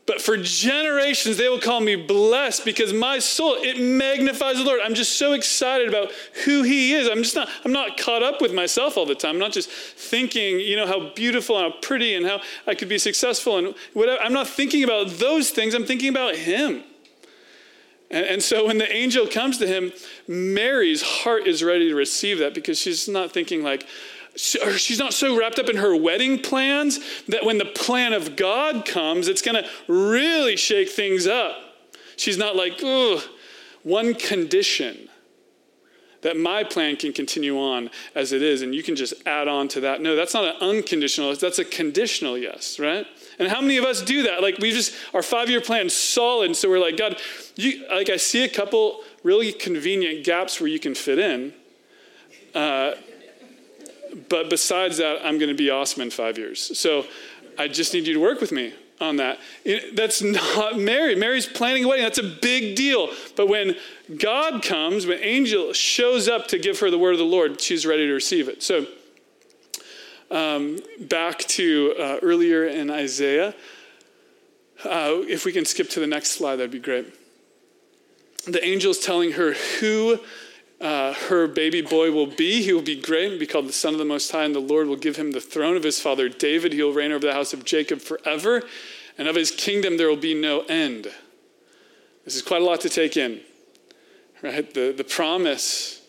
But 0.06 0.20
for 0.20 0.36
generations, 0.36 1.38
they 1.38 1.48
will 1.48 1.60
call 1.60 1.80
me 1.80 1.96
blessed 1.96 2.64
because 2.64 2.92
my 2.92 3.18
soul, 3.18 3.54
it 3.58 3.80
magnifies 3.80 4.58
the 4.58 4.64
Lord. 4.64 4.80
I'm 4.84 4.94
just 4.94 5.18
so 5.18 5.32
excited 5.32 5.88
about 5.88 6.12
who 6.44 6.62
he 6.62 6.92
is. 6.92 7.08
I'm 7.08 7.22
just 7.22 7.34
not, 7.34 7.48
I'm 7.64 7.72
not 7.72 7.96
caught 7.96 8.22
up 8.22 8.42
with 8.42 8.52
myself 8.52 8.98
all 8.98 9.06
the 9.06 9.14
time. 9.14 9.36
I'm 9.36 9.38
not 9.38 9.52
just 9.52 9.70
thinking, 9.70 10.60
you 10.60 10.76
know, 10.76 10.86
how 10.86 11.14
beautiful 11.14 11.58
and 11.58 11.72
how 11.72 11.80
pretty 11.80 12.14
and 12.14 12.26
how 12.26 12.42
I 12.66 12.74
could 12.74 12.90
be 12.90 12.98
successful 12.98 13.56
and 13.56 13.74
whatever. 13.94 14.20
I'm 14.20 14.34
not 14.34 14.46
thinking 14.46 14.84
about 14.84 15.08
those 15.08 15.50
things. 15.50 15.72
I'm 15.72 15.86
thinking 15.86 16.10
about 16.10 16.34
him. 16.36 16.84
And, 18.10 18.26
and 18.26 18.42
so 18.42 18.66
when 18.66 18.76
the 18.76 18.92
angel 18.94 19.26
comes 19.26 19.56
to 19.58 19.66
him, 19.66 19.90
Mary's 20.28 21.00
heart 21.00 21.46
is 21.46 21.62
ready 21.62 21.88
to 21.88 21.94
receive 21.94 22.38
that 22.40 22.52
because 22.52 22.78
she's 22.78 23.08
not 23.08 23.32
thinking 23.32 23.62
like, 23.62 23.86
she's 24.36 24.98
not 24.98 25.12
so 25.12 25.38
wrapped 25.38 25.58
up 25.58 25.68
in 25.68 25.76
her 25.76 25.96
wedding 25.96 26.38
plans 26.38 27.00
that 27.28 27.44
when 27.44 27.58
the 27.58 27.64
plan 27.64 28.12
of 28.12 28.36
God 28.36 28.84
comes, 28.84 29.28
it's 29.28 29.42
going 29.42 29.62
to 29.62 29.68
really 29.92 30.56
shake 30.56 30.90
things 30.90 31.26
up. 31.26 31.56
She's 32.16 32.38
not 32.38 32.56
like, 32.56 32.80
oh, 32.82 33.22
one 33.82 34.14
condition 34.14 35.08
that 36.22 36.38
my 36.38 36.64
plan 36.64 36.96
can 36.96 37.12
continue 37.12 37.58
on 37.58 37.90
as 38.14 38.32
it 38.32 38.40
is, 38.40 38.62
and 38.62 38.74
you 38.74 38.82
can 38.82 38.96
just 38.96 39.12
add 39.26 39.46
on 39.46 39.68
to 39.68 39.80
that. 39.80 40.00
No, 40.00 40.16
that's 40.16 40.32
not 40.32 40.44
an 40.44 40.56
unconditional, 40.60 41.36
that's 41.36 41.58
a 41.58 41.66
conditional 41.66 42.38
yes, 42.38 42.80
right? 42.80 43.06
And 43.38 43.48
how 43.48 43.60
many 43.60 43.76
of 43.76 43.84
us 43.84 44.00
do 44.00 44.22
that? 44.22 44.40
Like 44.40 44.56
we 44.58 44.70
just, 44.70 44.94
our 45.12 45.22
five 45.22 45.50
year 45.50 45.60
plan 45.60 45.90
solid, 45.90 46.56
so 46.56 46.70
we're 46.70 46.78
like, 46.78 46.96
God, 46.96 47.20
you, 47.56 47.86
like 47.88 48.08
I 48.08 48.16
see 48.16 48.42
a 48.42 48.48
couple 48.48 49.02
really 49.22 49.52
convenient 49.52 50.24
gaps 50.24 50.60
where 50.60 50.68
you 50.68 50.80
can 50.80 50.94
fit 50.94 51.18
in. 51.18 51.52
Uh, 52.54 52.94
but 54.28 54.50
besides 54.50 54.98
that, 54.98 55.24
I'm 55.24 55.38
going 55.38 55.48
to 55.48 55.54
be 55.54 55.70
awesome 55.70 56.02
in 56.02 56.10
five 56.10 56.38
years. 56.38 56.78
So 56.78 57.06
I 57.58 57.68
just 57.68 57.94
need 57.94 58.06
you 58.06 58.14
to 58.14 58.20
work 58.20 58.40
with 58.40 58.52
me 58.52 58.74
on 59.00 59.16
that. 59.16 59.38
That's 59.94 60.22
not 60.22 60.78
Mary. 60.78 61.14
Mary's 61.14 61.46
planning 61.46 61.84
a 61.84 61.88
wedding. 61.88 62.04
That's 62.04 62.18
a 62.18 62.22
big 62.22 62.76
deal. 62.76 63.10
But 63.36 63.48
when 63.48 63.76
God 64.16 64.62
comes, 64.62 65.06
when 65.06 65.18
angel 65.20 65.72
shows 65.72 66.28
up 66.28 66.48
to 66.48 66.58
give 66.58 66.80
her 66.80 66.90
the 66.90 66.98
word 66.98 67.12
of 67.12 67.18
the 67.18 67.24
Lord, 67.24 67.60
she's 67.60 67.86
ready 67.86 68.06
to 68.06 68.12
receive 68.12 68.48
it. 68.48 68.62
So 68.62 68.86
um, 70.30 70.78
back 71.00 71.38
to 71.38 71.94
uh, 71.98 72.18
earlier 72.22 72.66
in 72.66 72.90
Isaiah. 72.90 73.54
Uh, 74.84 75.22
if 75.28 75.44
we 75.44 75.52
can 75.52 75.64
skip 75.64 75.88
to 75.90 76.00
the 76.00 76.06
next 76.06 76.32
slide, 76.32 76.56
that'd 76.56 76.70
be 76.70 76.78
great. 76.78 77.06
The 78.46 78.62
angel's 78.62 78.98
telling 78.98 79.32
her 79.32 79.52
who 79.52 80.18
uh, 80.84 81.14
her 81.14 81.46
baby 81.46 81.80
boy 81.80 82.12
will 82.12 82.26
be. 82.26 82.62
He 82.62 82.74
will 82.74 82.82
be 82.82 83.00
great 83.00 83.30
and 83.30 83.40
be 83.40 83.46
called 83.46 83.66
the 83.66 83.72
Son 83.72 83.94
of 83.94 83.98
the 83.98 84.04
Most 84.04 84.30
High, 84.30 84.44
and 84.44 84.54
the 84.54 84.60
Lord 84.60 84.86
will 84.86 84.96
give 84.96 85.16
him 85.16 85.30
the 85.30 85.40
throne 85.40 85.78
of 85.78 85.82
his 85.82 85.98
father 85.98 86.28
David. 86.28 86.74
He 86.74 86.82
will 86.82 86.92
reign 86.92 87.10
over 87.10 87.26
the 87.26 87.32
house 87.32 87.54
of 87.54 87.64
Jacob 87.64 88.00
forever, 88.00 88.62
and 89.16 89.26
of 89.26 89.34
his 89.34 89.50
kingdom 89.50 89.96
there 89.96 90.08
will 90.08 90.16
be 90.16 90.34
no 90.34 90.60
end. 90.68 91.10
This 92.26 92.36
is 92.36 92.42
quite 92.42 92.60
a 92.60 92.64
lot 92.66 92.82
to 92.82 92.90
take 92.90 93.16
in, 93.16 93.40
right? 94.42 94.72
The, 94.74 94.92
the 94.94 95.04
promise 95.04 96.02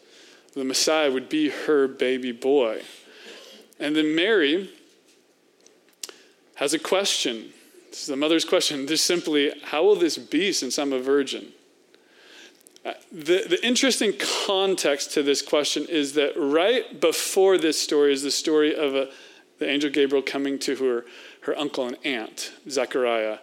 of 0.49 0.55
the 0.55 0.65
Messiah 0.65 1.09
would 1.09 1.29
be 1.29 1.49
her 1.49 1.87
baby 1.87 2.33
boy. 2.33 2.81
And 3.79 3.95
then 3.95 4.13
Mary 4.13 4.69
has 6.55 6.73
a 6.73 6.79
question. 6.79 7.53
This 7.91 8.01
is 8.01 8.07
the 8.07 8.17
mother's 8.17 8.45
question. 8.45 8.87
Just 8.87 9.05
simply, 9.05 9.53
how 9.63 9.83
will 9.83 9.95
this 9.95 10.17
be 10.17 10.51
since 10.51 10.77
I'm 10.77 10.91
a 10.91 10.99
virgin? 10.99 11.53
The, 13.11 13.45
the 13.49 13.59
interesting 13.63 14.13
context 14.45 15.13
to 15.13 15.23
this 15.23 15.41
question 15.41 15.85
is 15.89 16.13
that 16.13 16.33
right 16.37 16.99
before 16.99 17.57
this 17.57 17.79
story 17.79 18.13
is 18.13 18.21
the 18.21 18.31
story 18.31 18.75
of 18.75 18.93
a, 18.93 19.09
the 19.57 19.67
angel 19.67 19.89
Gabriel 19.89 20.21
coming 20.21 20.59
to 20.59 20.75
her, 20.75 21.05
her 21.41 21.57
uncle 21.57 21.87
and 21.87 21.97
aunt, 22.03 22.51
Zechariah 22.69 23.39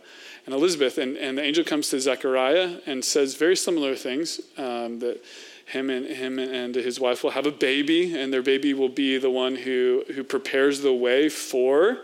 and 0.47 0.55
Elizabeth. 0.55 0.99
And, 0.99 1.17
and 1.17 1.39
the 1.39 1.43
angel 1.43 1.65
comes 1.65 1.89
to 1.89 2.01
Zechariah 2.01 2.79
and 2.87 3.05
says 3.05 3.35
very 3.35 3.57
similar 3.57 3.97
things 3.97 4.41
um, 4.57 5.01
that 5.01 5.21
him 5.67 5.91
and 5.91 6.07
him 6.07 6.39
and 6.39 6.75
his 6.75 7.01
wife 7.01 7.25
will 7.25 7.31
have 7.31 7.47
a 7.47 7.53
baby, 7.53 8.17
and 8.17 8.33
their 8.33 8.43
baby 8.43 8.75
will 8.75 8.89
be 8.89 9.17
the 9.19 9.31
one 9.31 9.57
who, 9.57 10.05
who 10.15 10.23
prepares 10.23 10.83
the 10.83 10.93
way 10.93 11.29
for 11.29 11.99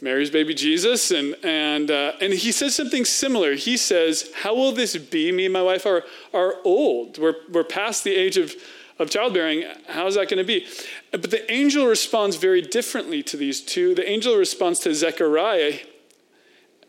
Mary's 0.00 0.30
baby 0.30 0.54
Jesus, 0.54 1.10
and 1.10 1.36
and 1.42 1.90
uh, 1.90 2.12
and 2.20 2.32
he 2.32 2.52
says 2.52 2.74
something 2.74 3.04
similar. 3.04 3.54
He 3.54 3.76
says, 3.76 4.30
"How 4.42 4.54
will 4.54 4.72
this 4.72 4.96
be? 4.96 5.32
Me 5.32 5.44
and 5.46 5.52
my 5.52 5.62
wife 5.62 5.86
are 5.86 6.04
are 6.32 6.54
old. 6.64 7.18
We're 7.18 7.36
we're 7.50 7.64
past 7.64 8.04
the 8.04 8.14
age 8.14 8.36
of." 8.36 8.54
Of 8.98 9.08
childbearing, 9.08 9.64
how's 9.88 10.16
that 10.16 10.28
going 10.28 10.36
to 10.36 10.44
be? 10.44 10.66
But 11.10 11.30
the 11.30 11.50
angel 11.50 11.86
responds 11.86 12.36
very 12.36 12.60
differently 12.60 13.22
to 13.22 13.38
these 13.38 13.62
two. 13.62 13.94
The 13.94 14.06
angel 14.06 14.36
responds 14.36 14.78
to 14.80 14.94
Zechariah 14.94 15.78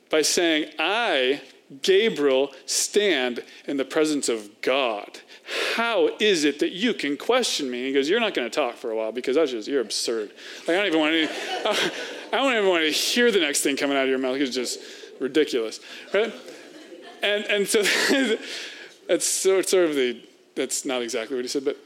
by 0.09 0.21
saying, 0.21 0.73
I, 0.77 1.41
Gabriel, 1.81 2.51
stand 2.65 3.43
in 3.65 3.77
the 3.77 3.85
presence 3.85 4.29
of 4.29 4.61
God. 4.61 5.19
How 5.75 6.09
is 6.19 6.43
it 6.43 6.59
that 6.59 6.71
you 6.71 6.93
can 6.93 7.17
question 7.17 7.69
me? 7.69 7.85
he 7.85 7.93
goes, 7.93 8.09
You're 8.09 8.19
not 8.19 8.33
going 8.33 8.49
to 8.49 8.55
talk 8.55 8.75
for 8.75 8.91
a 8.91 8.95
while 8.95 9.11
because 9.11 9.35
that's 9.35 9.51
just, 9.51 9.67
you're 9.67 9.81
absurd. 9.81 10.31
Like, 10.67 10.77
I 10.77 10.83
don't 10.83 10.87
even 10.87 10.99
want 10.99 11.13
to. 11.13 11.91
I 12.33 12.37
don't 12.37 12.53
even 12.53 12.69
want 12.69 12.83
to 12.83 12.91
hear 12.91 13.29
the 13.31 13.39
next 13.39 13.61
thing 13.61 13.75
coming 13.75 13.97
out 13.97 14.03
of 14.03 14.09
your 14.09 14.17
mouth. 14.17 14.37
It's 14.37 14.55
just 14.55 14.79
ridiculous, 15.19 15.79
right? 16.13 16.33
And 17.21 17.43
and 17.45 17.67
so 17.67 17.83
that's 19.07 19.27
sort 19.27 19.73
of 19.73 19.95
the 19.95 20.21
that's 20.55 20.85
not 20.85 21.01
exactly 21.01 21.35
what 21.35 21.43
he 21.43 21.49
said, 21.49 21.65
but 21.65 21.77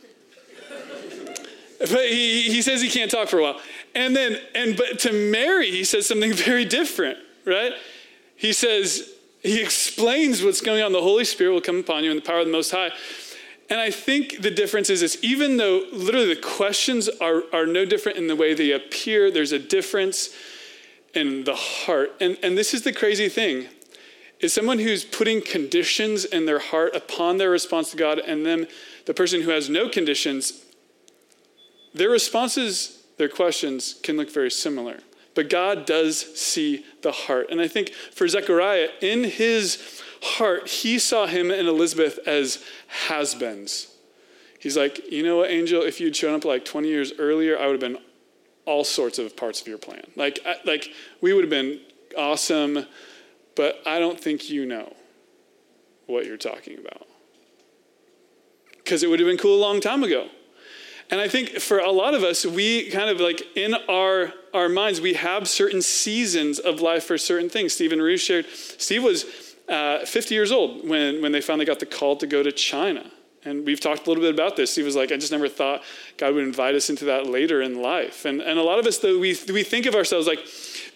but 1.80 2.08
he, 2.08 2.44
he 2.44 2.62
says 2.62 2.82
he 2.82 2.90
can't 2.90 3.12
talk 3.12 3.28
for 3.28 3.40
a 3.40 3.44
while. 3.44 3.60
And 3.94 4.16
then 4.16 4.40
and 4.54 4.78
but 4.78 5.00
to 5.00 5.12
Mary, 5.12 5.72
he 5.72 5.84
says 5.84 6.08
something 6.08 6.34
very 6.34 6.66
different, 6.66 7.18
right? 7.46 7.74
He 8.36 8.54
says 8.54 9.15
He 9.46 9.62
explains 9.62 10.44
what's 10.44 10.60
going 10.60 10.82
on. 10.82 10.92
The 10.92 11.02
Holy 11.02 11.24
Spirit 11.24 11.54
will 11.54 11.62
come 11.62 11.80
upon 11.80 12.04
you 12.04 12.10
in 12.10 12.18
the 12.18 12.24
power 12.24 12.40
of 12.40 12.48
the 12.48 12.52
Most 12.52 12.72
High. 12.72 12.90
And 13.70 13.80
I 13.80 13.92
think 13.92 14.42
the 14.42 14.50
difference 14.50 14.90
is 14.90 15.02
this 15.02 15.18
even 15.22 15.58
though 15.58 15.84
literally 15.94 16.34
the 16.34 16.42
questions 16.42 17.08
are, 17.22 17.44
are 17.54 17.68
no 17.68 17.86
different 17.86 18.18
in 18.18 18.26
the 18.26 18.36
way 18.36 18.56
they 18.56 18.72
appear, 18.72 19.30
there's 19.30 19.52
a 19.52 19.60
difference 19.60 20.30
in 21.14 21.44
the 21.44 21.56
heart. 21.56 22.12
And, 22.20 22.38
and 22.42 22.58
this 22.58 22.74
is 22.74 22.82
the 22.82 22.94
crazy 22.94 23.30
thing 23.30 23.68
is 24.40 24.52
someone 24.52 24.80
who's 24.80 25.06
putting 25.06 25.42
conditions 25.42 26.26
in 26.26 26.46
their 26.46 26.60
heart 26.60 26.96
upon 26.96 27.38
their 27.38 27.50
response 27.50 27.92
to 27.92 27.98
God, 27.98 28.20
and 28.20 28.46
then 28.46 28.68
the 29.06 29.14
person 29.14 29.42
who 29.42 29.50
has 29.52 29.70
no 29.70 29.88
conditions, 29.88 30.66
their 31.94 32.10
responses, 32.10 33.04
their 33.18 33.30
questions 33.30 33.96
can 34.04 34.18
look 34.18 34.30
very 34.30 34.52
similar. 34.52 35.00
But 35.36 35.50
God 35.50 35.86
does 35.86 36.18
see 36.40 36.86
the 37.02 37.12
heart. 37.12 37.48
And 37.52 37.62
I 37.62 37.68
think 37.68 37.92
for 37.92 38.28
Zechariah, 38.28 38.88
in 39.02 39.26
his 39.26 40.02
heart, 40.24 40.68
he 40.68 40.98
saw 40.98 41.28
him 41.28 41.52
and 41.52 41.68
Elizabeth 41.68 42.18
as 42.26 42.64
has 43.08 43.36
beens. 43.36 43.88
He's 44.60 44.78
like, 44.78 45.12
you 45.12 45.22
know 45.22 45.38
what, 45.38 45.52
Angel, 45.52 45.84
if 45.84 46.00
you'd 46.00 46.16
shown 46.16 46.34
up 46.34 46.46
like 46.46 46.66
20 46.66 46.88
years 46.88 47.14
earlier, 47.20 47.60
I 47.60 47.68
would 47.68 47.74
have 47.74 47.94
been 47.94 48.02
all 48.66 48.84
sorts 48.84 49.20
of 49.20 49.38
parts 49.38 49.62
of 49.62 49.68
your 49.68 49.78
plan. 49.78 50.04
Like, 50.16 50.40
like 50.66 50.90
we 51.22 51.34
would 51.34 51.44
have 51.44 51.52
been 51.52 51.82
awesome, 52.18 52.86
but 53.56 53.80
I 53.86 54.00
don't 54.00 54.20
think 54.20 54.50
you 54.50 54.66
know 54.66 54.92
what 56.08 56.26
you're 56.26 56.38
talking 56.38 56.80
about. 56.80 57.08
Because 58.78 59.04
it 59.04 59.10
would 59.10 59.20
have 59.20 59.28
been 59.28 59.38
cool 59.38 59.56
a 59.56 59.62
long 59.62 59.82
time 59.82 60.04
ago. 60.04 60.30
And 61.12 61.22
I 61.22 61.28
think 61.28 61.50
for 61.60 61.80
a 61.80 61.92
lot 61.92 62.14
of 62.16 62.24
us, 62.24 62.46
we 62.46 62.90
kind 62.90 63.10
of 63.10 63.20
like 63.20 63.44
in 63.56 63.76
our, 63.88 64.34
our 64.54 64.68
minds, 64.70 65.00
we 65.00 65.14
have 65.14 65.48
certain 65.48 65.82
seasons 65.82 66.58
of 66.58 66.82
life 66.82 67.04
for 67.04 67.18
certain 67.18 67.50
things. 67.50 67.74
Steve 67.74 67.92
and 67.92 68.02
Ruth 68.02 68.22
shared, 68.22 68.48
Steve 68.48 69.04
was 69.04 69.26
uh, 69.70 70.06
50 70.06 70.34
years 70.34 70.52
old 70.52 70.88
when, 70.88 71.22
when 71.22 71.32
they 71.32 71.42
finally 71.42 71.66
got 71.66 71.80
the 71.80 71.86
call 71.86 72.16
to 72.18 72.28
go 72.28 72.42
to 72.42 72.52
China. 72.52 73.12
And 73.44 73.64
we've 73.64 73.80
talked 73.80 74.08
a 74.08 74.10
little 74.10 74.24
bit 74.24 74.34
about 74.34 74.56
this. 74.56 74.76
He 74.76 74.82
was 74.82 74.96
like, 74.96 75.12
I 75.12 75.18
just 75.18 75.32
never 75.32 75.48
thought 75.48 75.84
God 76.18 76.34
would 76.34 76.44
invite 76.44 76.74
us 76.74 76.90
into 76.90 77.06
that 77.06 77.28
later 77.28 77.62
in 77.62 77.80
life. 77.80 78.26
And, 78.26 78.42
and 78.42 78.58
a 78.58 78.64
lot 78.64 78.80
of 78.80 78.88
us, 78.88 78.98
though, 78.98 79.20
we, 79.20 79.38
we 79.54 79.62
think 79.62 79.86
of 79.86 79.94
ourselves 79.94 80.26
like, 80.26 80.40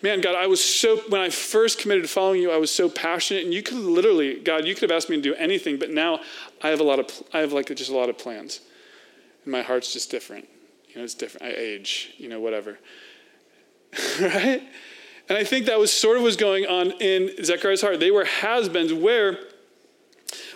man, 0.01 0.19
God, 0.19 0.33
I 0.33 0.47
was 0.47 0.63
so, 0.63 0.97
when 1.09 1.21
I 1.21 1.29
first 1.29 1.77
committed 1.77 2.05
to 2.05 2.09
following 2.09 2.41
you, 2.41 2.51
I 2.51 2.57
was 2.57 2.71
so 2.71 2.89
passionate. 2.89 3.43
And 3.43 3.53
you 3.53 3.61
could 3.61 3.77
literally, 3.77 4.39
God, 4.39 4.65
you 4.65 4.73
could 4.73 4.89
have 4.89 4.97
asked 4.97 5.11
me 5.11 5.17
to 5.17 5.21
do 5.21 5.35
anything, 5.35 5.77
but 5.77 5.91
now 5.91 6.21
I 6.63 6.69
have 6.69 6.79
a 6.79 6.83
lot 6.83 6.97
of, 6.97 7.23
I 7.31 7.39
have 7.39 7.53
like 7.53 7.67
just 7.75 7.91
a 7.91 7.95
lot 7.95 8.09
of 8.09 8.17
plans. 8.17 8.61
And 9.43 9.51
my 9.51 9.61
heart's 9.61 9.93
just 9.93 10.11
different. 10.11 10.47
You 10.89 10.97
know, 10.97 11.03
it's 11.03 11.13
different. 11.13 11.47
I 11.47 11.55
age, 11.57 12.13
you 12.17 12.29
know, 12.29 12.39
whatever. 12.39 12.79
right? 14.21 14.63
And 15.27 15.37
I 15.37 15.43
think 15.43 15.67
that 15.67 15.77
was 15.77 15.93
sort 15.93 16.17
of 16.17 16.23
was 16.23 16.35
going 16.35 16.65
on 16.65 16.91
in 16.99 17.43
Zechariah's 17.43 17.81
heart. 17.81 17.99
They 17.99 18.11
were 18.11 18.25
has-beens 18.25 18.93
where, 18.93 19.37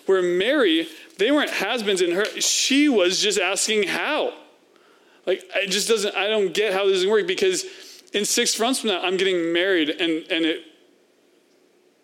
where 0.07 0.21
Mary 0.21 0.87
they 1.17 1.31
weren't 1.31 1.51
has-beens 1.51 2.01
in 2.01 2.11
her. 2.11 2.25
She 2.41 2.89
was 2.89 3.21
just 3.21 3.39
asking 3.39 3.83
how. 3.83 4.33
Like, 5.25 5.43
it 5.55 5.69
just 5.69 5.87
doesn't, 5.87 6.15
I 6.15 6.27
don't 6.27 6.53
get 6.53 6.73
how 6.73 6.85
this 6.85 6.97
is 6.97 7.07
work 7.07 7.27
because 7.27 7.65
in 8.13 8.25
six 8.25 8.59
months 8.59 8.81
from 8.81 8.89
now, 8.89 9.01
I'm 9.01 9.17
getting 9.17 9.53
married 9.53 9.89
and, 9.89 10.25
and 10.29 10.45
it, 10.45 10.63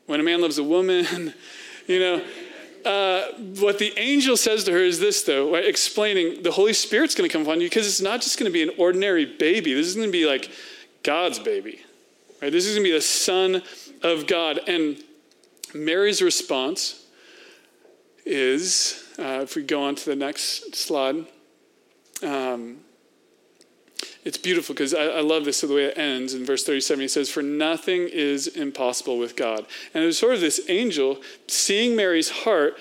when 0.06 0.20
a 0.20 0.24
man 0.24 0.42
loves 0.42 0.58
a 0.58 0.64
woman, 0.64 1.34
you 1.88 2.00
know, 2.00 2.24
uh, 2.86 3.34
what 3.60 3.80
the 3.80 3.98
angel 3.98 4.38
says 4.38 4.64
to 4.66 4.72
her 4.72 4.80
is 4.80 5.00
this, 5.00 5.24
though, 5.24 5.54
right? 5.54 5.66
explaining 5.66 6.44
the 6.44 6.52
Holy 6.52 6.74
Spirit's 6.74 7.16
going 7.16 7.30
to 7.30 7.32
come 7.32 7.44
upon 7.44 7.62
you 7.62 7.70
because 7.70 7.88
it's 7.88 8.02
not 8.02 8.22
just 8.22 8.38
going 8.38 8.50
to 8.50 8.54
be 8.54 8.64
an 8.64 8.72
ordinary 8.78 9.26
baby. 9.26 9.74
This 9.74 9.88
is 9.88 9.96
going 9.96 10.08
to 10.08 10.12
be 10.12 10.26
like 10.26 10.50
God's 11.04 11.40
baby, 11.40 11.82
right? 12.42 12.52
This 12.52 12.66
is 12.66 12.76
going 12.76 12.86
to 12.86 12.90
be 12.90 12.96
the 12.96 13.02
Son 13.02 13.62
of 14.02 14.28
God. 14.28 14.60
And 14.68 15.04
Mary's 15.74 16.22
response 16.22 17.06
is, 18.26 19.08
uh, 19.18 19.42
if 19.44 19.56
we 19.56 19.64
go 19.64 19.84
on 19.84 19.96
to 19.96 20.06
the 20.06 20.16
next 20.16 20.76
slide, 20.76 21.26
um, 22.24 22.78
it's 24.26 24.38
beautiful 24.38 24.76
because 24.76 24.94
I, 24.94 25.06
I, 25.06 25.22
love 25.22 25.46
this 25.46 25.62
the 25.62 25.74
way 25.74 25.86
it 25.86 25.98
ends 25.98 26.34
in 26.34 26.46
verse 26.46 26.64
37. 26.64 27.02
He 27.02 27.08
says, 27.08 27.30
For 27.30 27.42
nothing 27.42 28.10
is 28.12 28.48
impossible 28.48 29.18
with 29.18 29.36
God. 29.36 29.66
And 29.94 30.04
it 30.04 30.08
was 30.08 30.20
sort 30.20 30.34
of 30.34 30.42
this 30.42 30.62
angel 30.68 31.22
seeing 31.48 31.96
Mary's 31.96 32.30
heart. 32.30 32.78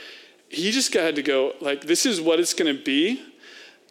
He 0.48 0.70
just 0.72 0.92
had 0.92 1.14
to 1.16 1.22
go, 1.22 1.53
like, 1.61 1.83
this 1.83 2.07
is 2.07 2.20
what 2.20 2.40
it's 2.40 2.55
going 2.55 2.74
to 2.74 2.83
be. 2.83 3.22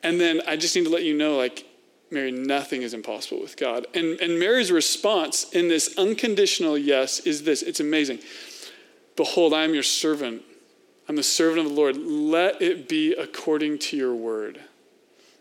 And 0.04 0.20
then 0.20 0.42
I 0.48 0.58
just 0.58 0.76
need 0.76 0.86
to 0.86 0.90
let 0.90 1.04
you 1.04 1.16
know, 1.16 1.38
like, 1.38 1.66
Mary, 2.10 2.32
nothing 2.32 2.82
is 2.82 2.94
impossible 2.94 3.42
with 3.42 3.58
God. 3.58 3.86
And, 3.94 4.20
and 4.22 4.40
Mary's 4.40 4.72
response 4.72 5.50
in 5.52 5.68
this 5.68 5.98
unconditional 5.98 6.78
yes 6.78 7.20
is 7.22 7.44
this 7.44 7.62
it's 7.62 7.80
amazing. 7.80 8.20
Behold, 9.16 9.54
I 9.54 9.64
am 9.64 9.74
your 9.74 9.84
servant. 9.84 10.44
I'm 11.10 11.16
the 11.16 11.24
servant 11.24 11.60
of 11.60 11.66
the 11.68 11.74
Lord. 11.74 11.98
Let 11.98 12.62
it 12.62 12.88
be 12.90 13.14
according 13.14 13.80
to 13.80 13.98
your 13.98 14.14
word. 14.14 14.62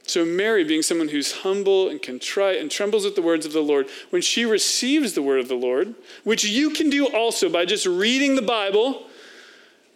So, 0.06 0.24
Mary, 0.24 0.62
being 0.62 0.82
someone 0.82 1.08
who's 1.08 1.40
humble 1.40 1.88
and 1.88 2.00
contrite 2.00 2.60
and 2.60 2.70
trembles 2.70 3.04
at 3.04 3.16
the 3.16 3.22
words 3.22 3.44
of 3.44 3.52
the 3.52 3.60
Lord, 3.60 3.88
when 4.10 4.22
she 4.22 4.44
receives 4.44 5.14
the 5.14 5.22
word 5.22 5.40
of 5.40 5.48
the 5.48 5.56
Lord, 5.56 5.96
which 6.22 6.44
you 6.44 6.70
can 6.70 6.90
do 6.90 7.06
also 7.08 7.48
by 7.48 7.64
just 7.64 7.86
reading 7.86 8.36
the 8.36 8.42
Bible, 8.42 9.08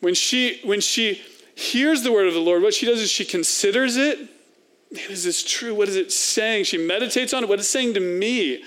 when 0.01 0.15
she, 0.15 0.61
when 0.65 0.81
she 0.81 1.23
hears 1.55 2.03
the 2.03 2.11
word 2.11 2.27
of 2.27 2.35
the 2.35 2.41
Lord, 2.41 2.63
what 2.63 2.75
she 2.75 2.87
does 2.87 3.01
is 3.01 3.09
she 3.09 3.25
considers 3.25 3.97
it. 3.97 4.19
Man, 4.91 5.11
is 5.11 5.23
this 5.23 5.45
true? 5.45 5.77
What 5.77 5.89
is 5.89 5.95
it 5.95 6.11
saying? 6.11 6.65
She 6.65 6.77
meditates 6.77 7.33
on 7.33 7.45
it. 7.45 7.49
What 7.49 7.61
is 7.61 7.69
saying 7.69 7.95
to 7.95 8.01
me? 8.01 8.65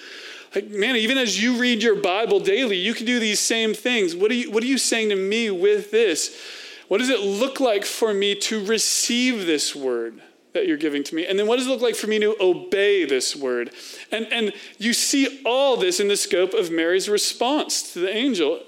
Like, 0.55 0.69
man, 0.69 0.95
even 0.95 1.17
as 1.17 1.41
you 1.41 1.57
read 1.57 1.83
your 1.83 1.95
Bible 1.95 2.39
daily, 2.39 2.77
you 2.77 2.93
can 2.93 3.05
do 3.05 3.19
these 3.19 3.41
same 3.41 3.73
things. 3.73 4.15
What 4.15 4.31
are 4.31 4.35
you, 4.35 4.49
what 4.49 4.63
are 4.63 4.67
you 4.67 4.77
saying 4.77 5.09
to 5.09 5.15
me 5.17 5.51
with 5.51 5.91
this? 5.91 6.39
What 6.87 6.99
does 6.99 7.09
it 7.09 7.19
look 7.19 7.59
like 7.59 7.83
for 7.83 8.13
me 8.13 8.35
to 8.35 8.63
receive 8.63 9.45
this 9.45 9.75
word 9.75 10.21
that 10.53 10.67
you're 10.67 10.77
giving 10.77 11.03
to 11.03 11.15
me? 11.15 11.25
And 11.25 11.37
then 11.37 11.47
what 11.47 11.57
does 11.57 11.67
it 11.67 11.69
look 11.69 11.81
like 11.81 11.95
for 11.95 12.07
me 12.07 12.19
to 12.19 12.35
obey 12.39 13.05
this 13.05 13.35
word? 13.35 13.71
And, 14.11 14.31
and 14.31 14.53
you 14.77 14.93
see 14.93 15.41
all 15.45 15.77
this 15.77 15.99
in 15.99 16.07
the 16.07 16.17
scope 16.17 16.53
of 16.53 16.71
Mary's 16.71 17.09
response 17.09 17.93
to 17.93 17.99
the 17.99 18.09
angel. 18.09 18.61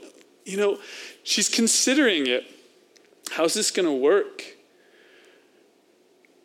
You 0.46 0.58
know, 0.58 0.80
she's 1.24 1.50
considering 1.50 2.28
it. 2.28 2.46
How's 3.32 3.54
this 3.54 3.72
going 3.72 3.88
to 3.88 3.94
work? 3.94 4.44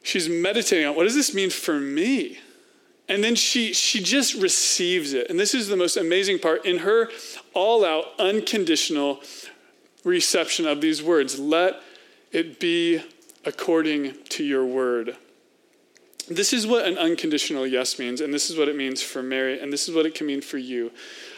She's 0.03 0.29
meditating 0.29 0.87
on 0.87 0.97
what 0.97 1.05
does 1.05 1.15
this 1.15 1.35
mean 1.35 1.51
for 1.51 1.79
me? 1.79 2.39
And 3.09 3.25
then 3.25 3.35
she 3.35 3.73
she 3.73 4.01
just 4.01 4.35
receives 4.35 5.13
it. 5.13 5.29
And 5.29 5.39
this 5.39 5.53
is 5.53 5.69
the 5.69 5.77
most 5.77 5.97
amazing 5.97 6.39
part 6.39 6.65
in 6.65 6.79
her 6.79 7.11
all 7.55 7.85
out 7.85 8.07
unconditional 8.19 9.21
reception 10.05 10.67
of 10.67 10.81
these 10.81 11.03
words. 11.03 11.39
Let 11.39 11.83
it 12.33 12.61
be 12.61 13.03
according 13.45 14.15
to 14.31 14.45
your 14.45 14.65
word. 14.65 15.17
This 16.31 16.53
is 16.53 16.65
what 16.65 16.87
an 16.87 16.97
unconditional 16.97 17.67
yes 17.67 17.99
means, 17.99 18.21
and 18.21 18.33
this 18.33 18.51
is 18.51 18.57
what 18.57 18.69
it 18.69 18.77
means 18.77 19.03
for 19.03 19.21
Mary, 19.21 19.61
and 19.61 19.73
this 19.73 19.89
is 19.89 19.95
what 19.95 20.07
it 20.07 20.15
can 20.15 20.29
mean 20.29 20.41
for 20.41 20.59
you. 20.59 20.93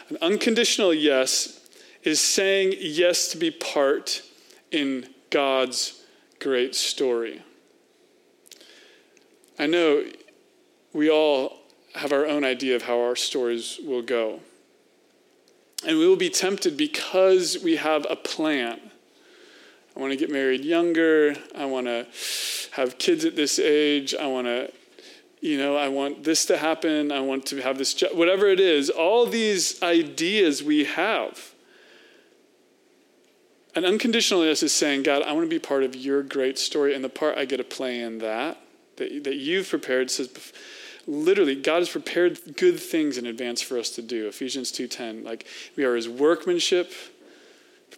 An 0.09 0.17
unconditional 0.21 0.93
yes 0.93 1.67
is 2.03 2.21
saying 2.21 2.75
yes 2.79 3.29
to 3.29 3.37
be 3.37 3.49
part 3.49 4.21
in 4.71 5.07
God's 5.31 6.03
great 6.39 6.75
story. 6.75 7.41
I 9.57 9.65
know 9.65 10.03
we 10.93 11.09
all 11.09 11.59
have 11.95 12.11
our 12.11 12.27
own 12.27 12.43
idea 12.43 12.75
of 12.75 12.83
how 12.83 12.99
our 13.01 13.15
stories 13.15 13.79
will 13.83 14.01
go. 14.03 14.41
And 15.87 15.97
we 15.97 16.07
will 16.07 16.15
be 16.15 16.29
tempted 16.29 16.77
because 16.77 17.57
we 17.63 17.77
have 17.77 18.05
a 18.09 18.15
plan. 18.15 18.79
I 19.95 19.99
want 19.99 20.11
to 20.11 20.17
get 20.17 20.31
married 20.31 20.63
younger. 20.63 21.35
I 21.55 21.65
want 21.65 21.87
to 21.87 22.05
have 22.71 22.97
kids 22.97 23.25
at 23.25 23.35
this 23.35 23.59
age. 23.59 24.15
I 24.15 24.27
want 24.27 24.47
to, 24.47 24.71
you 25.43 25.57
know, 25.57 25.75
I 25.75 25.89
want 25.89 26.23
this 26.23 26.45
to 26.45 26.57
happen. 26.57 27.11
I 27.11 27.19
want 27.19 27.45
to 27.47 27.57
have 27.57 27.77
this 27.77 27.93
job. 27.93 28.15
Whatever 28.15 28.47
it 28.47 28.61
is, 28.61 28.89
all 28.89 29.25
these 29.25 29.83
ideas 29.83 30.63
we 30.63 30.85
have. 30.85 31.53
And 33.75 33.85
unconditional 33.85 34.45
yes 34.45 34.63
is 34.63 34.71
saying, 34.71 35.03
God, 35.03 35.21
I 35.21 35.33
want 35.33 35.43
to 35.45 35.49
be 35.49 35.59
part 35.59 35.83
of 35.83 35.97
your 35.97 36.23
great 36.23 36.57
story, 36.57 36.95
and 36.95 37.03
the 37.03 37.09
part 37.09 37.37
I 37.37 37.43
get 37.43 37.57
to 37.57 37.65
play 37.65 37.99
in 37.99 38.19
that, 38.19 38.57
that, 38.95 39.25
that 39.25 39.35
you've 39.35 39.69
prepared 39.69 40.09
says, 40.09 40.29
literally 41.05 41.55
god 41.55 41.79
has 41.79 41.89
prepared 41.89 42.39
good 42.55 42.79
things 42.79 43.17
in 43.17 43.25
advance 43.25 43.61
for 43.61 43.77
us 43.77 43.89
to 43.89 44.01
do 44.01 44.27
ephesians 44.27 44.71
2.10 44.71 45.25
like 45.25 45.45
we 45.75 45.83
are 45.83 45.97
his 45.97 46.07
workmanship 46.07 46.93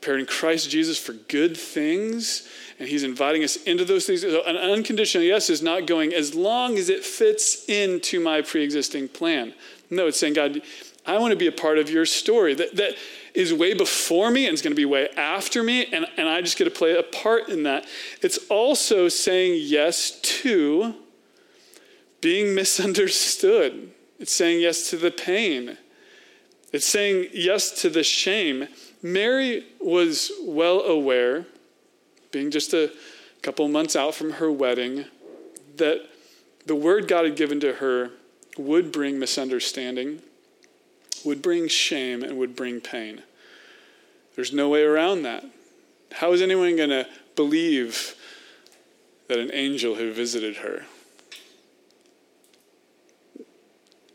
prepared 0.06 0.20
in 0.20 0.26
christ 0.26 0.70
jesus 0.70 0.98
for 0.98 1.14
good 1.14 1.58
things 1.58 2.48
and 2.80 2.88
he's 2.88 3.04
inviting 3.04 3.44
us 3.44 3.56
into 3.64 3.84
those 3.84 4.06
things 4.06 4.22
so 4.22 4.44
an 4.44 4.56
unconditional 4.56 5.24
yes 5.24 5.50
is 5.50 5.62
not 5.62 5.88
going 5.88 6.14
as 6.14 6.36
long 6.36 6.78
as 6.78 6.90
it 6.90 7.04
fits 7.04 7.68
into 7.68 8.20
my 8.20 8.42
pre-existing 8.42 9.08
plan 9.08 9.54
no 9.90 10.08
it's 10.08 10.20
saying 10.20 10.34
god 10.34 10.62
i 11.06 11.18
want 11.18 11.32
to 11.32 11.38
be 11.38 11.48
a 11.48 11.52
part 11.52 11.78
of 11.78 11.90
your 11.90 12.06
story 12.06 12.54
that, 12.54 12.76
that 12.76 12.96
is 13.34 13.54
way 13.54 13.74
before 13.74 14.30
me 14.30 14.46
and 14.46 14.54
is 14.54 14.62
going 14.62 14.72
to 14.72 14.76
be 14.76 14.86
way 14.86 15.10
after 15.18 15.64
me 15.64 15.86
and, 15.92 16.06
and 16.18 16.30
i 16.30 16.40
just 16.42 16.58
get 16.58 16.66
to 16.66 16.72
play 16.72 16.96
a 16.96 17.04
part 17.04 17.50
in 17.50 17.64
that 17.64 17.86
it's 18.22 18.38
also 18.50 19.10
saying 19.10 19.60
yes 19.64 20.20
to 20.22 20.96
being 22.26 22.56
misunderstood. 22.56 23.92
It's 24.18 24.32
saying 24.32 24.60
yes 24.60 24.90
to 24.90 24.98
the 24.98 25.12
pain. 25.12 25.78
It's 26.74 26.88
saying 26.88 27.28
yes 27.34 27.70
to 27.84 27.90
the 27.92 28.02
shame. 28.02 28.68
Mary 29.02 29.66
was 29.80 30.32
well 30.44 30.82
aware, 30.82 31.46
being 32.32 32.52
just 32.52 32.74
a 32.74 32.92
couple 33.42 33.68
months 33.68 33.96
out 33.96 34.16
from 34.16 34.34
her 34.34 34.52
wedding, 34.52 35.06
that 35.78 36.02
the 36.66 36.76
word 36.76 37.08
God 37.08 37.26
had 37.26 37.36
given 37.36 37.60
to 37.60 37.74
her 37.74 38.12
would 38.58 38.92
bring 38.92 39.20
misunderstanding, 39.20 40.22
would 41.24 41.42
bring 41.42 41.68
shame, 41.68 42.24
and 42.24 42.38
would 42.38 42.56
bring 42.56 42.82
pain. 42.82 43.22
There's 44.36 44.54
no 44.54 44.70
way 44.70 44.82
around 44.82 45.24
that. 45.24 45.46
How 46.12 46.34
is 46.34 46.42
anyone 46.42 46.76
going 46.76 46.90
to 46.90 47.08
believe 47.36 48.16
that 49.28 49.40
an 49.40 49.52
angel 49.54 49.96
had 49.96 50.14
visited 50.14 50.58
her? 50.58 50.86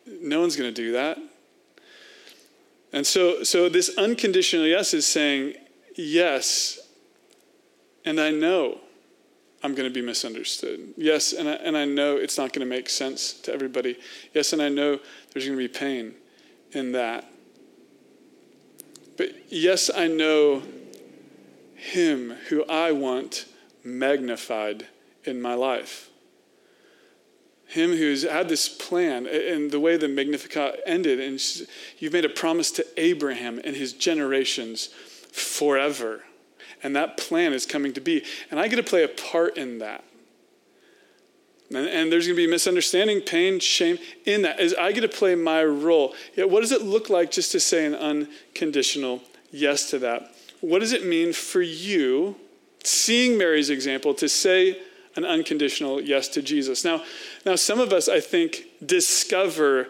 No 0.07 0.41
one's 0.41 0.57
going 0.57 0.73
to 0.73 0.83
do 0.83 0.93
that. 0.93 1.19
And 2.93 3.07
so, 3.07 3.45
so 3.45 3.69
this 3.69 3.97
unconditional 3.97 4.67
yes 4.67 4.95
is 4.95 5.07
saying, 5.07 5.55
yes, 5.97 6.79
and 8.05 8.21
I 8.21 8.31
know 8.31 8.81
I'm 9.63 9.75
going 9.75 9.89
to 9.89 9.95
be 9.95 10.05
misunderstood. 10.05 10.95
Yes, 10.97 11.33
and 11.33 11.49
I, 11.49 11.53
and 11.53 11.77
I 11.77 11.85
know 11.85 12.17
it's 12.17 12.39
not 12.39 12.53
going 12.53 12.67
to 12.67 12.71
make 12.71 12.89
sense 12.89 13.33
to 13.43 13.53
everybody. 13.53 13.99
Yes, 14.35 14.53
and 14.53 14.63
I 14.63 14.69
know 14.69 14.99
there's 15.33 15.47
going 15.47 15.59
to 15.59 15.69
be 15.69 15.69
pain 15.69 16.15
in 16.73 16.93
that. 16.93 17.31
But 19.17 19.53
yes, 19.53 19.91
I 19.95 20.09
know 20.09 20.63
Him 21.77 22.31
who 22.49 22.65
I 22.65 22.93
want 22.93 23.47
magnified 23.85 24.87
in 25.25 25.41
my 25.41 25.55
life. 25.55 26.10
Him 27.71 27.91
who's 27.91 28.25
had 28.25 28.49
this 28.49 28.69
plan, 28.69 29.27
and 29.27 29.71
the 29.71 29.79
way 29.79 29.97
the 29.97 30.09
Magnificat 30.09 30.81
ended, 30.87 31.21
and 31.21 31.41
you've 32.01 32.13
made 32.13 32.25
a 32.25 32.29
promise 32.29 32.73
to 32.73 32.87
Abraham 32.97 33.61
and 33.63 33.77
his 33.77 33.93
generations 33.93 34.89
forever. 35.33 36.25
And 36.83 36.97
that 36.97 37.17
plan 37.17 37.53
is 37.53 37.67
coming 37.67 37.93
to 37.93 38.01
be. 38.01 38.25
And 38.51 38.59
I 38.59 38.67
get 38.67 38.77
to 38.77 38.83
play 38.83 39.05
a 39.05 39.09
part 39.09 39.57
in 39.57 39.79
that. 39.79 40.03
And, 41.69 41.87
and 41.87 42.11
there's 42.11 42.27
going 42.27 42.37
to 42.37 42.43
be 42.43 42.51
misunderstanding, 42.51 43.21
pain, 43.21 43.61
shame 43.61 43.99
in 44.25 44.43
that. 44.43 44.59
As 44.59 44.75
I 44.75 44.91
get 44.91 45.03
to 45.03 45.09
play 45.09 45.37
my 45.37 45.63
role. 45.63 46.15
Yet, 46.35 46.51
what 46.51 46.63
does 46.63 46.73
it 46.73 46.83
look 46.83 47.09
like 47.09 47.31
just 47.31 47.53
to 47.53 47.61
say 47.61 47.87
an 47.87 47.95
unconditional 47.95 49.23
yes 49.53 49.89
to 49.91 50.01
that? 50.01 50.35
What 50.61 50.81
does 50.81 50.93
it 50.93 51.07
mean 51.07 51.33
for 51.33 51.63
you, 51.63 52.35
seeing 52.83 53.39
Mary's 53.39 53.71
example, 53.71 54.13
to 54.15 54.29
say 54.29 54.83
an 55.17 55.25
unconditional 55.25 56.01
yes 56.01 56.29
to 56.29 56.43
Jesus? 56.43 56.85
Now, 56.85 57.03
now 57.45 57.57
some 57.57 57.81
of 57.81 57.93
us, 57.93 58.09
I 58.09 58.21
think, 58.21 58.65
discover 58.85 59.89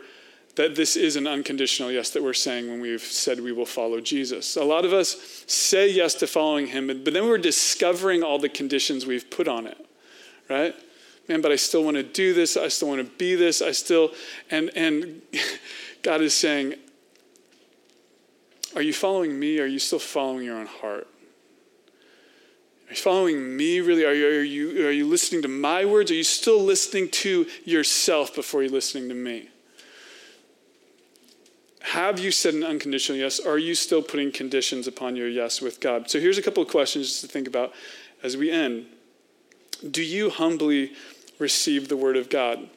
that 0.56 0.74
this 0.74 0.96
is 0.96 1.16
an 1.16 1.26
unconditional 1.26 1.90
yes 1.90 2.10
that 2.10 2.22
we're 2.22 2.34
saying 2.34 2.68
when 2.68 2.80
we've 2.80 3.00
said 3.00 3.40
we 3.40 3.52
will 3.52 3.66
follow 3.66 4.00
Jesus. 4.00 4.56
A 4.56 4.64
lot 4.64 4.84
of 4.84 4.92
us 4.92 5.44
say 5.46 5.90
yes 5.90 6.14
to 6.14 6.26
following 6.26 6.66
him, 6.66 6.88
but 6.88 7.12
then 7.12 7.26
we're 7.28 7.38
discovering 7.38 8.22
all 8.22 8.38
the 8.38 8.48
conditions 8.48 9.06
we've 9.06 9.30
put 9.30 9.48
on 9.48 9.66
it, 9.66 9.86
right? 10.48 10.74
Man, 11.28 11.40
but 11.40 11.52
I 11.52 11.56
still 11.56 11.84
want 11.84 11.96
to 11.96 12.02
do 12.02 12.34
this. 12.34 12.56
I 12.56 12.68
still 12.68 12.88
want 12.88 13.00
to 13.00 13.16
be 13.16 13.36
this. 13.36 13.62
I 13.62 13.70
still, 13.70 14.12
and, 14.50 14.70
and 14.74 15.22
God 16.02 16.22
is 16.22 16.34
saying, 16.34 16.74
Are 18.74 18.82
you 18.82 18.92
following 18.92 19.38
me? 19.38 19.60
Are 19.60 19.66
you 19.66 19.78
still 19.78 20.00
following 20.00 20.44
your 20.44 20.56
own 20.56 20.66
heart? 20.66 21.06
Are 22.90 22.92
you 22.92 22.96
following 22.96 23.56
me 23.56 23.80
really? 23.80 24.04
Are 24.04 24.12
you, 24.12 24.26
are, 24.26 24.42
you, 24.42 24.86
are 24.88 24.90
you 24.90 25.06
listening 25.06 25.42
to 25.42 25.48
my 25.48 25.84
words? 25.84 26.10
Are 26.10 26.14
you 26.14 26.24
still 26.24 26.58
listening 26.58 27.08
to 27.10 27.46
yourself 27.64 28.34
before 28.34 28.64
you're 28.64 28.72
listening 28.72 29.08
to 29.10 29.14
me? 29.14 29.48
Have 31.82 32.18
you 32.18 32.32
said 32.32 32.54
an 32.54 32.64
unconditional 32.64 33.16
yes? 33.16 33.38
Are 33.38 33.58
you 33.58 33.76
still 33.76 34.02
putting 34.02 34.32
conditions 34.32 34.88
upon 34.88 35.14
your 35.14 35.28
yes 35.28 35.60
with 35.60 35.78
God? 35.78 36.10
So 36.10 36.18
here's 36.18 36.36
a 36.36 36.42
couple 36.42 36.64
of 36.64 36.68
questions 36.68 37.06
just 37.06 37.20
to 37.20 37.28
think 37.28 37.46
about 37.46 37.72
as 38.24 38.36
we 38.36 38.50
end. 38.50 38.86
Do 39.88 40.02
you 40.02 40.28
humbly 40.28 40.92
receive 41.38 41.88
the 41.88 41.96
word 41.96 42.16
of 42.16 42.28
God? 42.28 42.68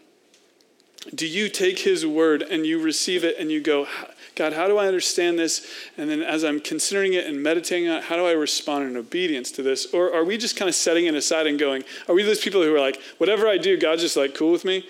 Do 1.13 1.28
you 1.28 1.50
take 1.50 1.80
his 1.80 2.06
word 2.06 2.42
and 2.42 2.66
you 2.66 2.82
receive 2.82 3.24
it 3.24 3.38
and 3.38 3.52
you 3.52 3.62
go, 3.62 3.88
God, 4.36 4.54
how 4.54 4.68
do 4.68 4.78
I 4.78 4.88
understand 4.88 5.38
this? 5.38 5.68
And 5.98 6.10
then 6.10 6.22
as 6.22 6.44
I'm 6.44 6.60
considering 6.60 7.13
it 7.13 7.26
and 7.26 7.44
meditating 7.44 7.89
on 7.89 7.98
it, 7.98 8.04
how 8.06 8.16
do 8.16 8.26
I 8.26 8.32
respond 8.32 8.89
in 8.89 8.98
obedience 8.98 9.52
to 9.52 9.63
this? 9.63 9.94
Or 9.94 10.13
are 10.13 10.24
we 10.24 10.38
just 10.38 10.56
kind 10.56 10.70
of 10.70 10.76
setting 10.76 11.06
it 11.06 11.13
aside 11.13 11.46
and 11.46 11.60
going, 11.60 11.84
are 12.08 12.16
we 12.16 12.24
those 12.24 12.42
people 12.42 12.63
who 12.63 12.74
are 12.74 12.80
like, 12.80 13.00
whatever 13.18 13.48
I 13.48 13.58
do, 13.58 13.78
God's 13.78 14.02
just 14.02 14.16
like 14.16 14.34
cool 14.34 14.52
with 14.52 14.66
me? 14.66 14.86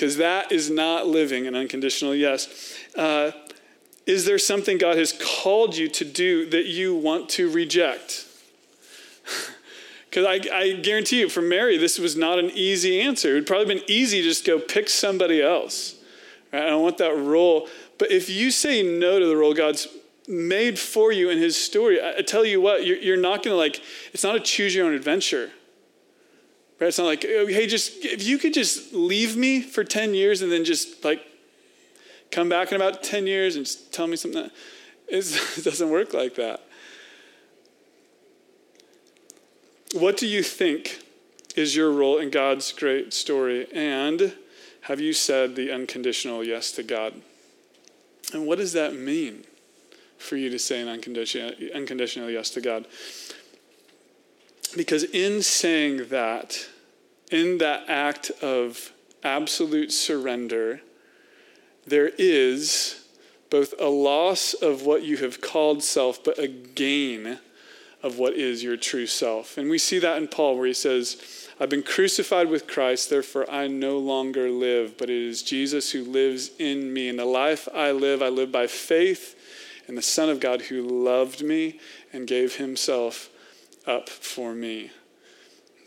because 0.00 0.16
that 0.16 0.50
is 0.50 0.70
not 0.70 1.06
living 1.06 1.46
an 1.46 1.54
unconditional 1.54 2.14
yes. 2.14 2.74
Uh, 2.96 3.32
is 4.06 4.24
there 4.24 4.38
something 4.38 4.78
God 4.78 4.96
has 4.96 5.12
called 5.12 5.76
you 5.76 5.90
to 5.90 6.06
do 6.06 6.48
that 6.48 6.64
you 6.64 6.94
want 6.94 7.28
to 7.30 7.50
reject? 7.50 8.26
Because 10.10 10.26
I, 10.26 10.56
I, 10.56 10.72
guarantee 10.72 11.20
you, 11.20 11.28
for 11.28 11.40
Mary, 11.40 11.76
this 11.76 11.96
was 11.96 12.16
not 12.16 12.40
an 12.40 12.50
easy 12.50 13.00
answer. 13.00 13.30
It 13.30 13.34
would 13.34 13.46
probably 13.46 13.76
been 13.76 13.84
easy 13.86 14.20
to 14.22 14.28
just 14.28 14.44
go 14.44 14.58
pick 14.58 14.88
somebody 14.88 15.40
else. 15.40 15.94
Right? 16.52 16.64
I 16.64 16.66
don't 16.66 16.82
want 16.82 16.98
that 16.98 17.16
role. 17.16 17.68
But 17.96 18.10
if 18.10 18.28
you 18.28 18.50
say 18.50 18.82
no 18.82 19.20
to 19.20 19.26
the 19.26 19.36
role 19.36 19.54
God's 19.54 19.86
made 20.26 20.80
for 20.80 21.12
you 21.12 21.30
in 21.30 21.38
His 21.38 21.56
story, 21.56 22.00
I, 22.00 22.18
I 22.18 22.22
tell 22.22 22.44
you 22.44 22.60
what, 22.60 22.84
you're, 22.84 22.96
you're 22.96 23.16
not 23.16 23.44
going 23.44 23.54
to 23.54 23.56
like, 23.56 23.80
it's 24.12 24.24
not 24.24 24.34
a 24.34 24.40
choose 24.40 24.74
your 24.74 24.86
own 24.86 24.94
adventure. 24.94 25.52
Right? 26.80 26.88
It's 26.88 26.98
not 26.98 27.04
like, 27.04 27.24
oh, 27.28 27.46
hey, 27.46 27.68
just 27.68 28.04
if 28.04 28.26
you 28.26 28.38
could 28.38 28.52
just 28.52 28.92
leave 28.92 29.36
me 29.36 29.60
for 29.60 29.84
10 29.84 30.14
years 30.14 30.42
and 30.42 30.50
then 30.50 30.64
just 30.64 31.04
like 31.04 31.24
come 32.32 32.48
back 32.48 32.72
in 32.72 32.76
about 32.76 33.04
10 33.04 33.28
years 33.28 33.54
and 33.54 33.64
just 33.64 33.92
tell 33.92 34.08
me 34.08 34.16
something. 34.16 34.50
it 35.08 35.64
doesn't 35.64 35.90
work 35.90 36.14
like 36.14 36.34
that. 36.34 36.62
What 39.92 40.16
do 40.16 40.26
you 40.26 40.44
think 40.44 41.02
is 41.56 41.74
your 41.74 41.90
role 41.90 42.18
in 42.18 42.30
God's 42.30 42.70
great 42.72 43.12
story? 43.12 43.66
And 43.72 44.34
have 44.82 45.00
you 45.00 45.12
said 45.12 45.56
the 45.56 45.72
unconditional 45.72 46.44
yes 46.44 46.70
to 46.72 46.84
God? 46.84 47.14
And 48.32 48.46
what 48.46 48.58
does 48.58 48.72
that 48.74 48.94
mean 48.94 49.44
for 50.16 50.36
you 50.36 50.48
to 50.50 50.60
say 50.60 50.80
an 50.80 50.88
unconditional, 50.88 51.54
unconditional 51.74 52.30
yes 52.30 52.50
to 52.50 52.60
God? 52.60 52.86
Because 54.76 55.02
in 55.04 55.42
saying 55.42 56.08
that, 56.10 56.68
in 57.32 57.58
that 57.58 57.88
act 57.88 58.30
of 58.40 58.92
absolute 59.24 59.90
surrender, 59.90 60.82
there 61.84 62.12
is 62.16 63.04
both 63.50 63.74
a 63.80 63.88
loss 63.88 64.54
of 64.54 64.82
what 64.82 65.02
you 65.02 65.16
have 65.16 65.40
called 65.40 65.82
self, 65.82 66.22
but 66.22 66.38
a 66.38 66.46
gain 66.46 67.40
of 68.02 68.18
what 68.18 68.34
is 68.34 68.62
your 68.62 68.76
true 68.76 69.06
self. 69.06 69.58
And 69.58 69.68
we 69.68 69.78
see 69.78 69.98
that 69.98 70.16
in 70.16 70.28
Paul, 70.28 70.56
where 70.56 70.66
he 70.66 70.74
says, 70.74 71.48
I've 71.60 71.68
been 71.68 71.82
crucified 71.82 72.48
with 72.48 72.66
Christ, 72.66 73.10
therefore 73.10 73.50
I 73.50 73.66
no 73.66 73.98
longer 73.98 74.48
live, 74.48 74.96
but 74.96 75.10
it 75.10 75.16
is 75.16 75.42
Jesus 75.42 75.92
who 75.92 76.04
lives 76.04 76.50
in 76.58 76.92
me. 76.92 77.08
And 77.08 77.18
the 77.18 77.24
life 77.26 77.68
I 77.74 77.92
live, 77.92 78.22
I 78.22 78.28
live 78.28 78.50
by 78.50 78.66
faith 78.66 79.36
in 79.86 79.94
the 79.94 80.02
Son 80.02 80.30
of 80.30 80.40
God 80.40 80.62
who 80.62 80.82
loved 80.82 81.42
me 81.42 81.78
and 82.12 82.26
gave 82.26 82.56
himself 82.56 83.28
up 83.86 84.08
for 84.08 84.54
me. 84.54 84.90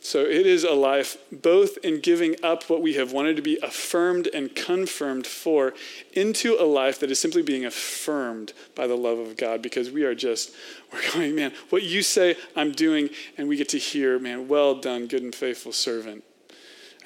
So 0.05 0.19
it 0.19 0.45
is 0.45 0.65
a 0.65 0.73
life 0.73 1.15
both 1.31 1.77
in 1.77 2.01
giving 2.01 2.35
up 2.43 2.69
what 2.69 2.81
we 2.81 2.95
have 2.95 3.13
wanted 3.13 3.37
to 3.37 3.41
be 3.41 3.57
affirmed 3.63 4.27
and 4.33 4.53
confirmed 4.53 5.25
for 5.25 5.73
into 6.11 6.57
a 6.59 6.65
life 6.65 6.99
that 6.99 7.09
is 7.09 7.21
simply 7.21 7.41
being 7.41 7.63
affirmed 7.63 8.51
by 8.75 8.85
the 8.85 8.97
love 8.97 9.17
of 9.17 9.37
God 9.37 9.61
because 9.61 9.89
we 9.89 10.03
are 10.03 10.13
just, 10.13 10.51
we're 10.91 11.09
going, 11.13 11.33
man, 11.35 11.53
what 11.69 11.83
you 11.83 12.01
say 12.01 12.35
I'm 12.53 12.73
doing, 12.73 13.11
and 13.37 13.47
we 13.47 13.55
get 13.55 13.69
to 13.69 13.77
hear, 13.77 14.19
man, 14.19 14.49
well 14.49 14.75
done, 14.75 15.07
good 15.07 15.23
and 15.23 15.33
faithful 15.33 15.71
servant. 15.71 16.25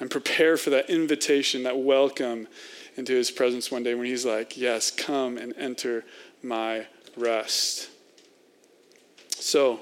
And 0.00 0.10
prepare 0.10 0.56
for 0.56 0.70
that 0.70 0.90
invitation, 0.90 1.62
that 1.62 1.78
welcome 1.78 2.48
into 2.96 3.12
his 3.12 3.30
presence 3.30 3.70
one 3.70 3.84
day 3.84 3.94
when 3.94 4.06
he's 4.06 4.26
like, 4.26 4.56
yes, 4.56 4.90
come 4.90 5.38
and 5.38 5.54
enter 5.56 6.04
my 6.42 6.88
rest. 7.16 7.90
So, 9.30 9.78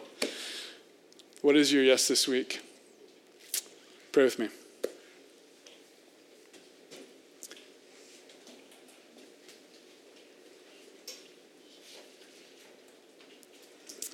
what 1.40 1.56
is 1.56 1.72
your 1.72 1.82
yes 1.82 2.08
this 2.08 2.28
week? 2.28 2.60
Pray 4.16 4.24
with 4.24 4.38
me. 4.38 4.48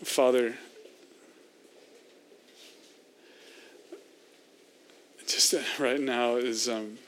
Father, 0.02 0.54
just 5.28 5.54
right 5.78 6.00
now 6.00 6.34
is 6.34 6.68
um, 6.68 6.98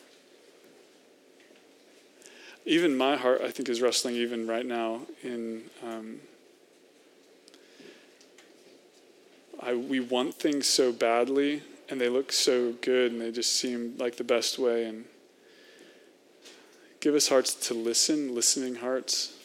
even 2.64 2.96
my 2.96 3.16
heart, 3.16 3.40
I 3.42 3.50
think, 3.50 3.68
is 3.68 3.82
wrestling 3.82 4.14
even 4.14 4.46
right 4.46 4.64
now 4.64 5.00
in. 5.24 5.64
Um, 5.84 6.20
I, 9.60 9.74
we 9.74 9.98
want 9.98 10.36
things 10.36 10.68
so 10.68 10.92
badly 10.92 11.62
and 11.88 12.00
they 12.00 12.08
look 12.08 12.32
so 12.32 12.72
good 12.80 13.12
and 13.12 13.20
they 13.20 13.30
just 13.30 13.56
seem 13.56 13.94
like 13.98 14.16
the 14.16 14.24
best 14.24 14.58
way. 14.58 14.84
And 14.86 15.04
Give 17.04 17.14
us 17.14 17.28
hearts 17.28 17.52
to 17.68 17.74
listen, 17.74 18.34
listening 18.34 18.76
hearts. 18.76 19.36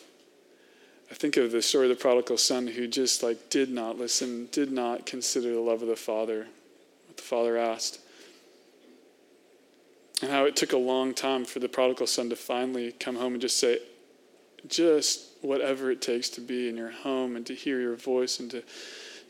I 1.12 1.14
think 1.14 1.36
of 1.36 1.52
the 1.52 1.62
story 1.62 1.92
of 1.92 1.98
the 1.98 2.02
prodigal 2.02 2.38
son 2.38 2.68
who 2.68 2.88
just 2.88 3.22
like 3.22 3.50
did 3.50 3.70
not 3.70 3.98
listen, 3.98 4.48
did 4.54 4.72
not 4.72 5.06
consider 5.06 5.54
the 5.54 5.60
love 5.60 5.82
of 5.82 5.90
the 5.90 5.98
father, 5.98 6.48
what 7.08 7.18
the 7.18 7.22
father 7.22 7.58
asked. 7.58 8.00
And 10.22 10.32
how 10.32 10.46
it 10.46 10.56
took 10.56 10.72
a 10.72 10.78
long 10.78 11.14
time 11.14 11.44
for 11.44 11.60
the 11.60 11.68
prodigal 11.68 12.08
son 12.08 12.30
to 12.30 12.38
finally 12.38 12.94
come 12.94 13.18
home 13.18 13.34
and 13.34 13.42
just 13.42 13.60
say, 13.60 13.80
just 14.66 15.28
whatever 15.42 15.92
it 15.92 16.02
takes 16.02 16.30
to 16.30 16.40
be 16.40 16.70
in 16.70 16.78
your 16.78 16.92
home 16.92 17.36
and 17.36 17.46
to 17.48 17.54
hear 17.54 17.82
your 17.82 17.98
voice 17.98 18.40
and 18.40 18.50
to, 18.52 18.64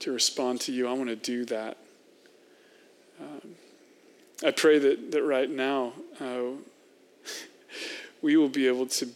to 0.02 0.12
respond 0.12 0.62
to 0.62 0.72
you, 0.72 0.88
I 0.88 0.93
want 0.93 1.10
to 1.10 1.15
do 1.15 1.45
that. 1.45 1.78
Um, 3.19 3.55
I 4.45 4.51
pray 4.51 4.79
that, 4.79 5.12
that 5.12 5.23
right 5.23 5.49
now 5.49 5.93
uh, 6.19 6.51
we 8.21 8.38
will 8.38 8.49
be 8.49 8.67
able 8.67 8.88
to 8.88 9.08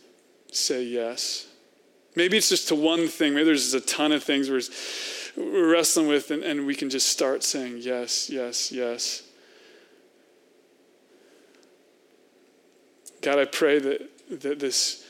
say 0.52 0.84
yes. 0.84 1.48
Maybe 2.16 2.38
it's 2.38 2.50
just 2.50 2.68
to 2.68 2.76
one 2.76 3.08
thing. 3.08 3.34
Maybe 3.34 3.46
there's 3.46 3.74
a 3.74 3.82
ton 3.82 4.12
of 4.12 4.24
things 4.24 4.50
we're, 4.50 4.62
we're 5.36 5.72
wrestling 5.72 6.08
with, 6.08 6.30
and, 6.32 6.44
and 6.44 6.66
we 6.66 6.76
can 6.76 6.90
just 6.90 7.08
start 7.08 7.44
saying 7.44 7.78
yes, 7.80 8.30
yes, 8.30 8.72
yes. 8.72 9.24
God, 13.22 13.40
I 13.40 13.46
pray 13.46 13.80
that, 13.80 14.42
that 14.42 14.60
this 14.60 15.06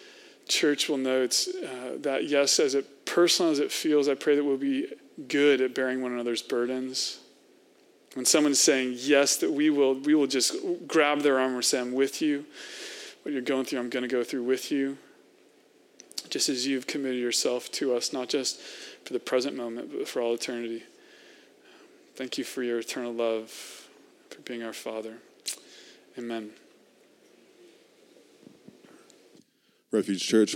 church 0.48 0.88
will 0.88 0.98
know 0.98 1.24
it's 1.24 1.48
uh, 1.48 1.98
that 2.02 2.28
yes, 2.28 2.60
as 2.60 2.76
it 2.76 3.06
personal 3.06 3.52
as 3.52 3.60
it 3.60 3.72
feels, 3.72 4.08
I 4.08 4.14
pray 4.14 4.36
that 4.36 4.44
we'll 4.44 4.58
be 4.58 4.88
good 5.28 5.62
at 5.62 5.76
bearing 5.76 6.02
one 6.02 6.12
another's 6.12 6.42
burdens. 6.42 7.20
When 8.14 8.26
someone's 8.26 8.60
saying 8.60 8.96
yes, 8.98 9.38
that 9.38 9.52
we 9.52 9.70
will 9.70 9.96
we 9.96 10.14
will 10.14 10.28
just 10.28 10.56
grab 10.88 11.22
their 11.22 11.40
arm 11.40 11.56
and 11.56 11.66
say, 11.66 11.80
I'm 11.80 11.94
with 11.94 12.22
you. 12.22 12.46
What 13.24 13.32
you're 13.32 13.42
going 13.42 13.66
through, 13.66 13.80
I'm 13.80 13.90
going 13.90 14.04
to 14.04 14.10
go 14.10 14.24
through 14.24 14.44
with 14.44 14.72
you. 14.72 14.98
Just 16.30 16.50
as 16.50 16.68
you've 16.68 16.88
committed 16.88 17.20
yourself 17.20 17.72
to 17.74 17.96
us, 17.96 18.12
not 18.12 18.28
just 18.28 18.60
for 19.06 19.14
the 19.14 19.20
present 19.20 19.56
moment, 19.56 19.92
but 19.92 20.08
for 20.08 20.22
all 20.22 20.34
eternity. 20.34 20.84
Thank 22.16 22.38
you 22.38 22.44
for 22.44 22.64
your 22.64 22.80
eternal 22.80 23.14
love, 23.14 23.50
for 24.30 24.42
being 24.42 24.64
our 24.64 24.74
Father. 24.74 25.18
Amen. 26.18 26.52
Refuge 29.92 30.26
Church 30.26 30.52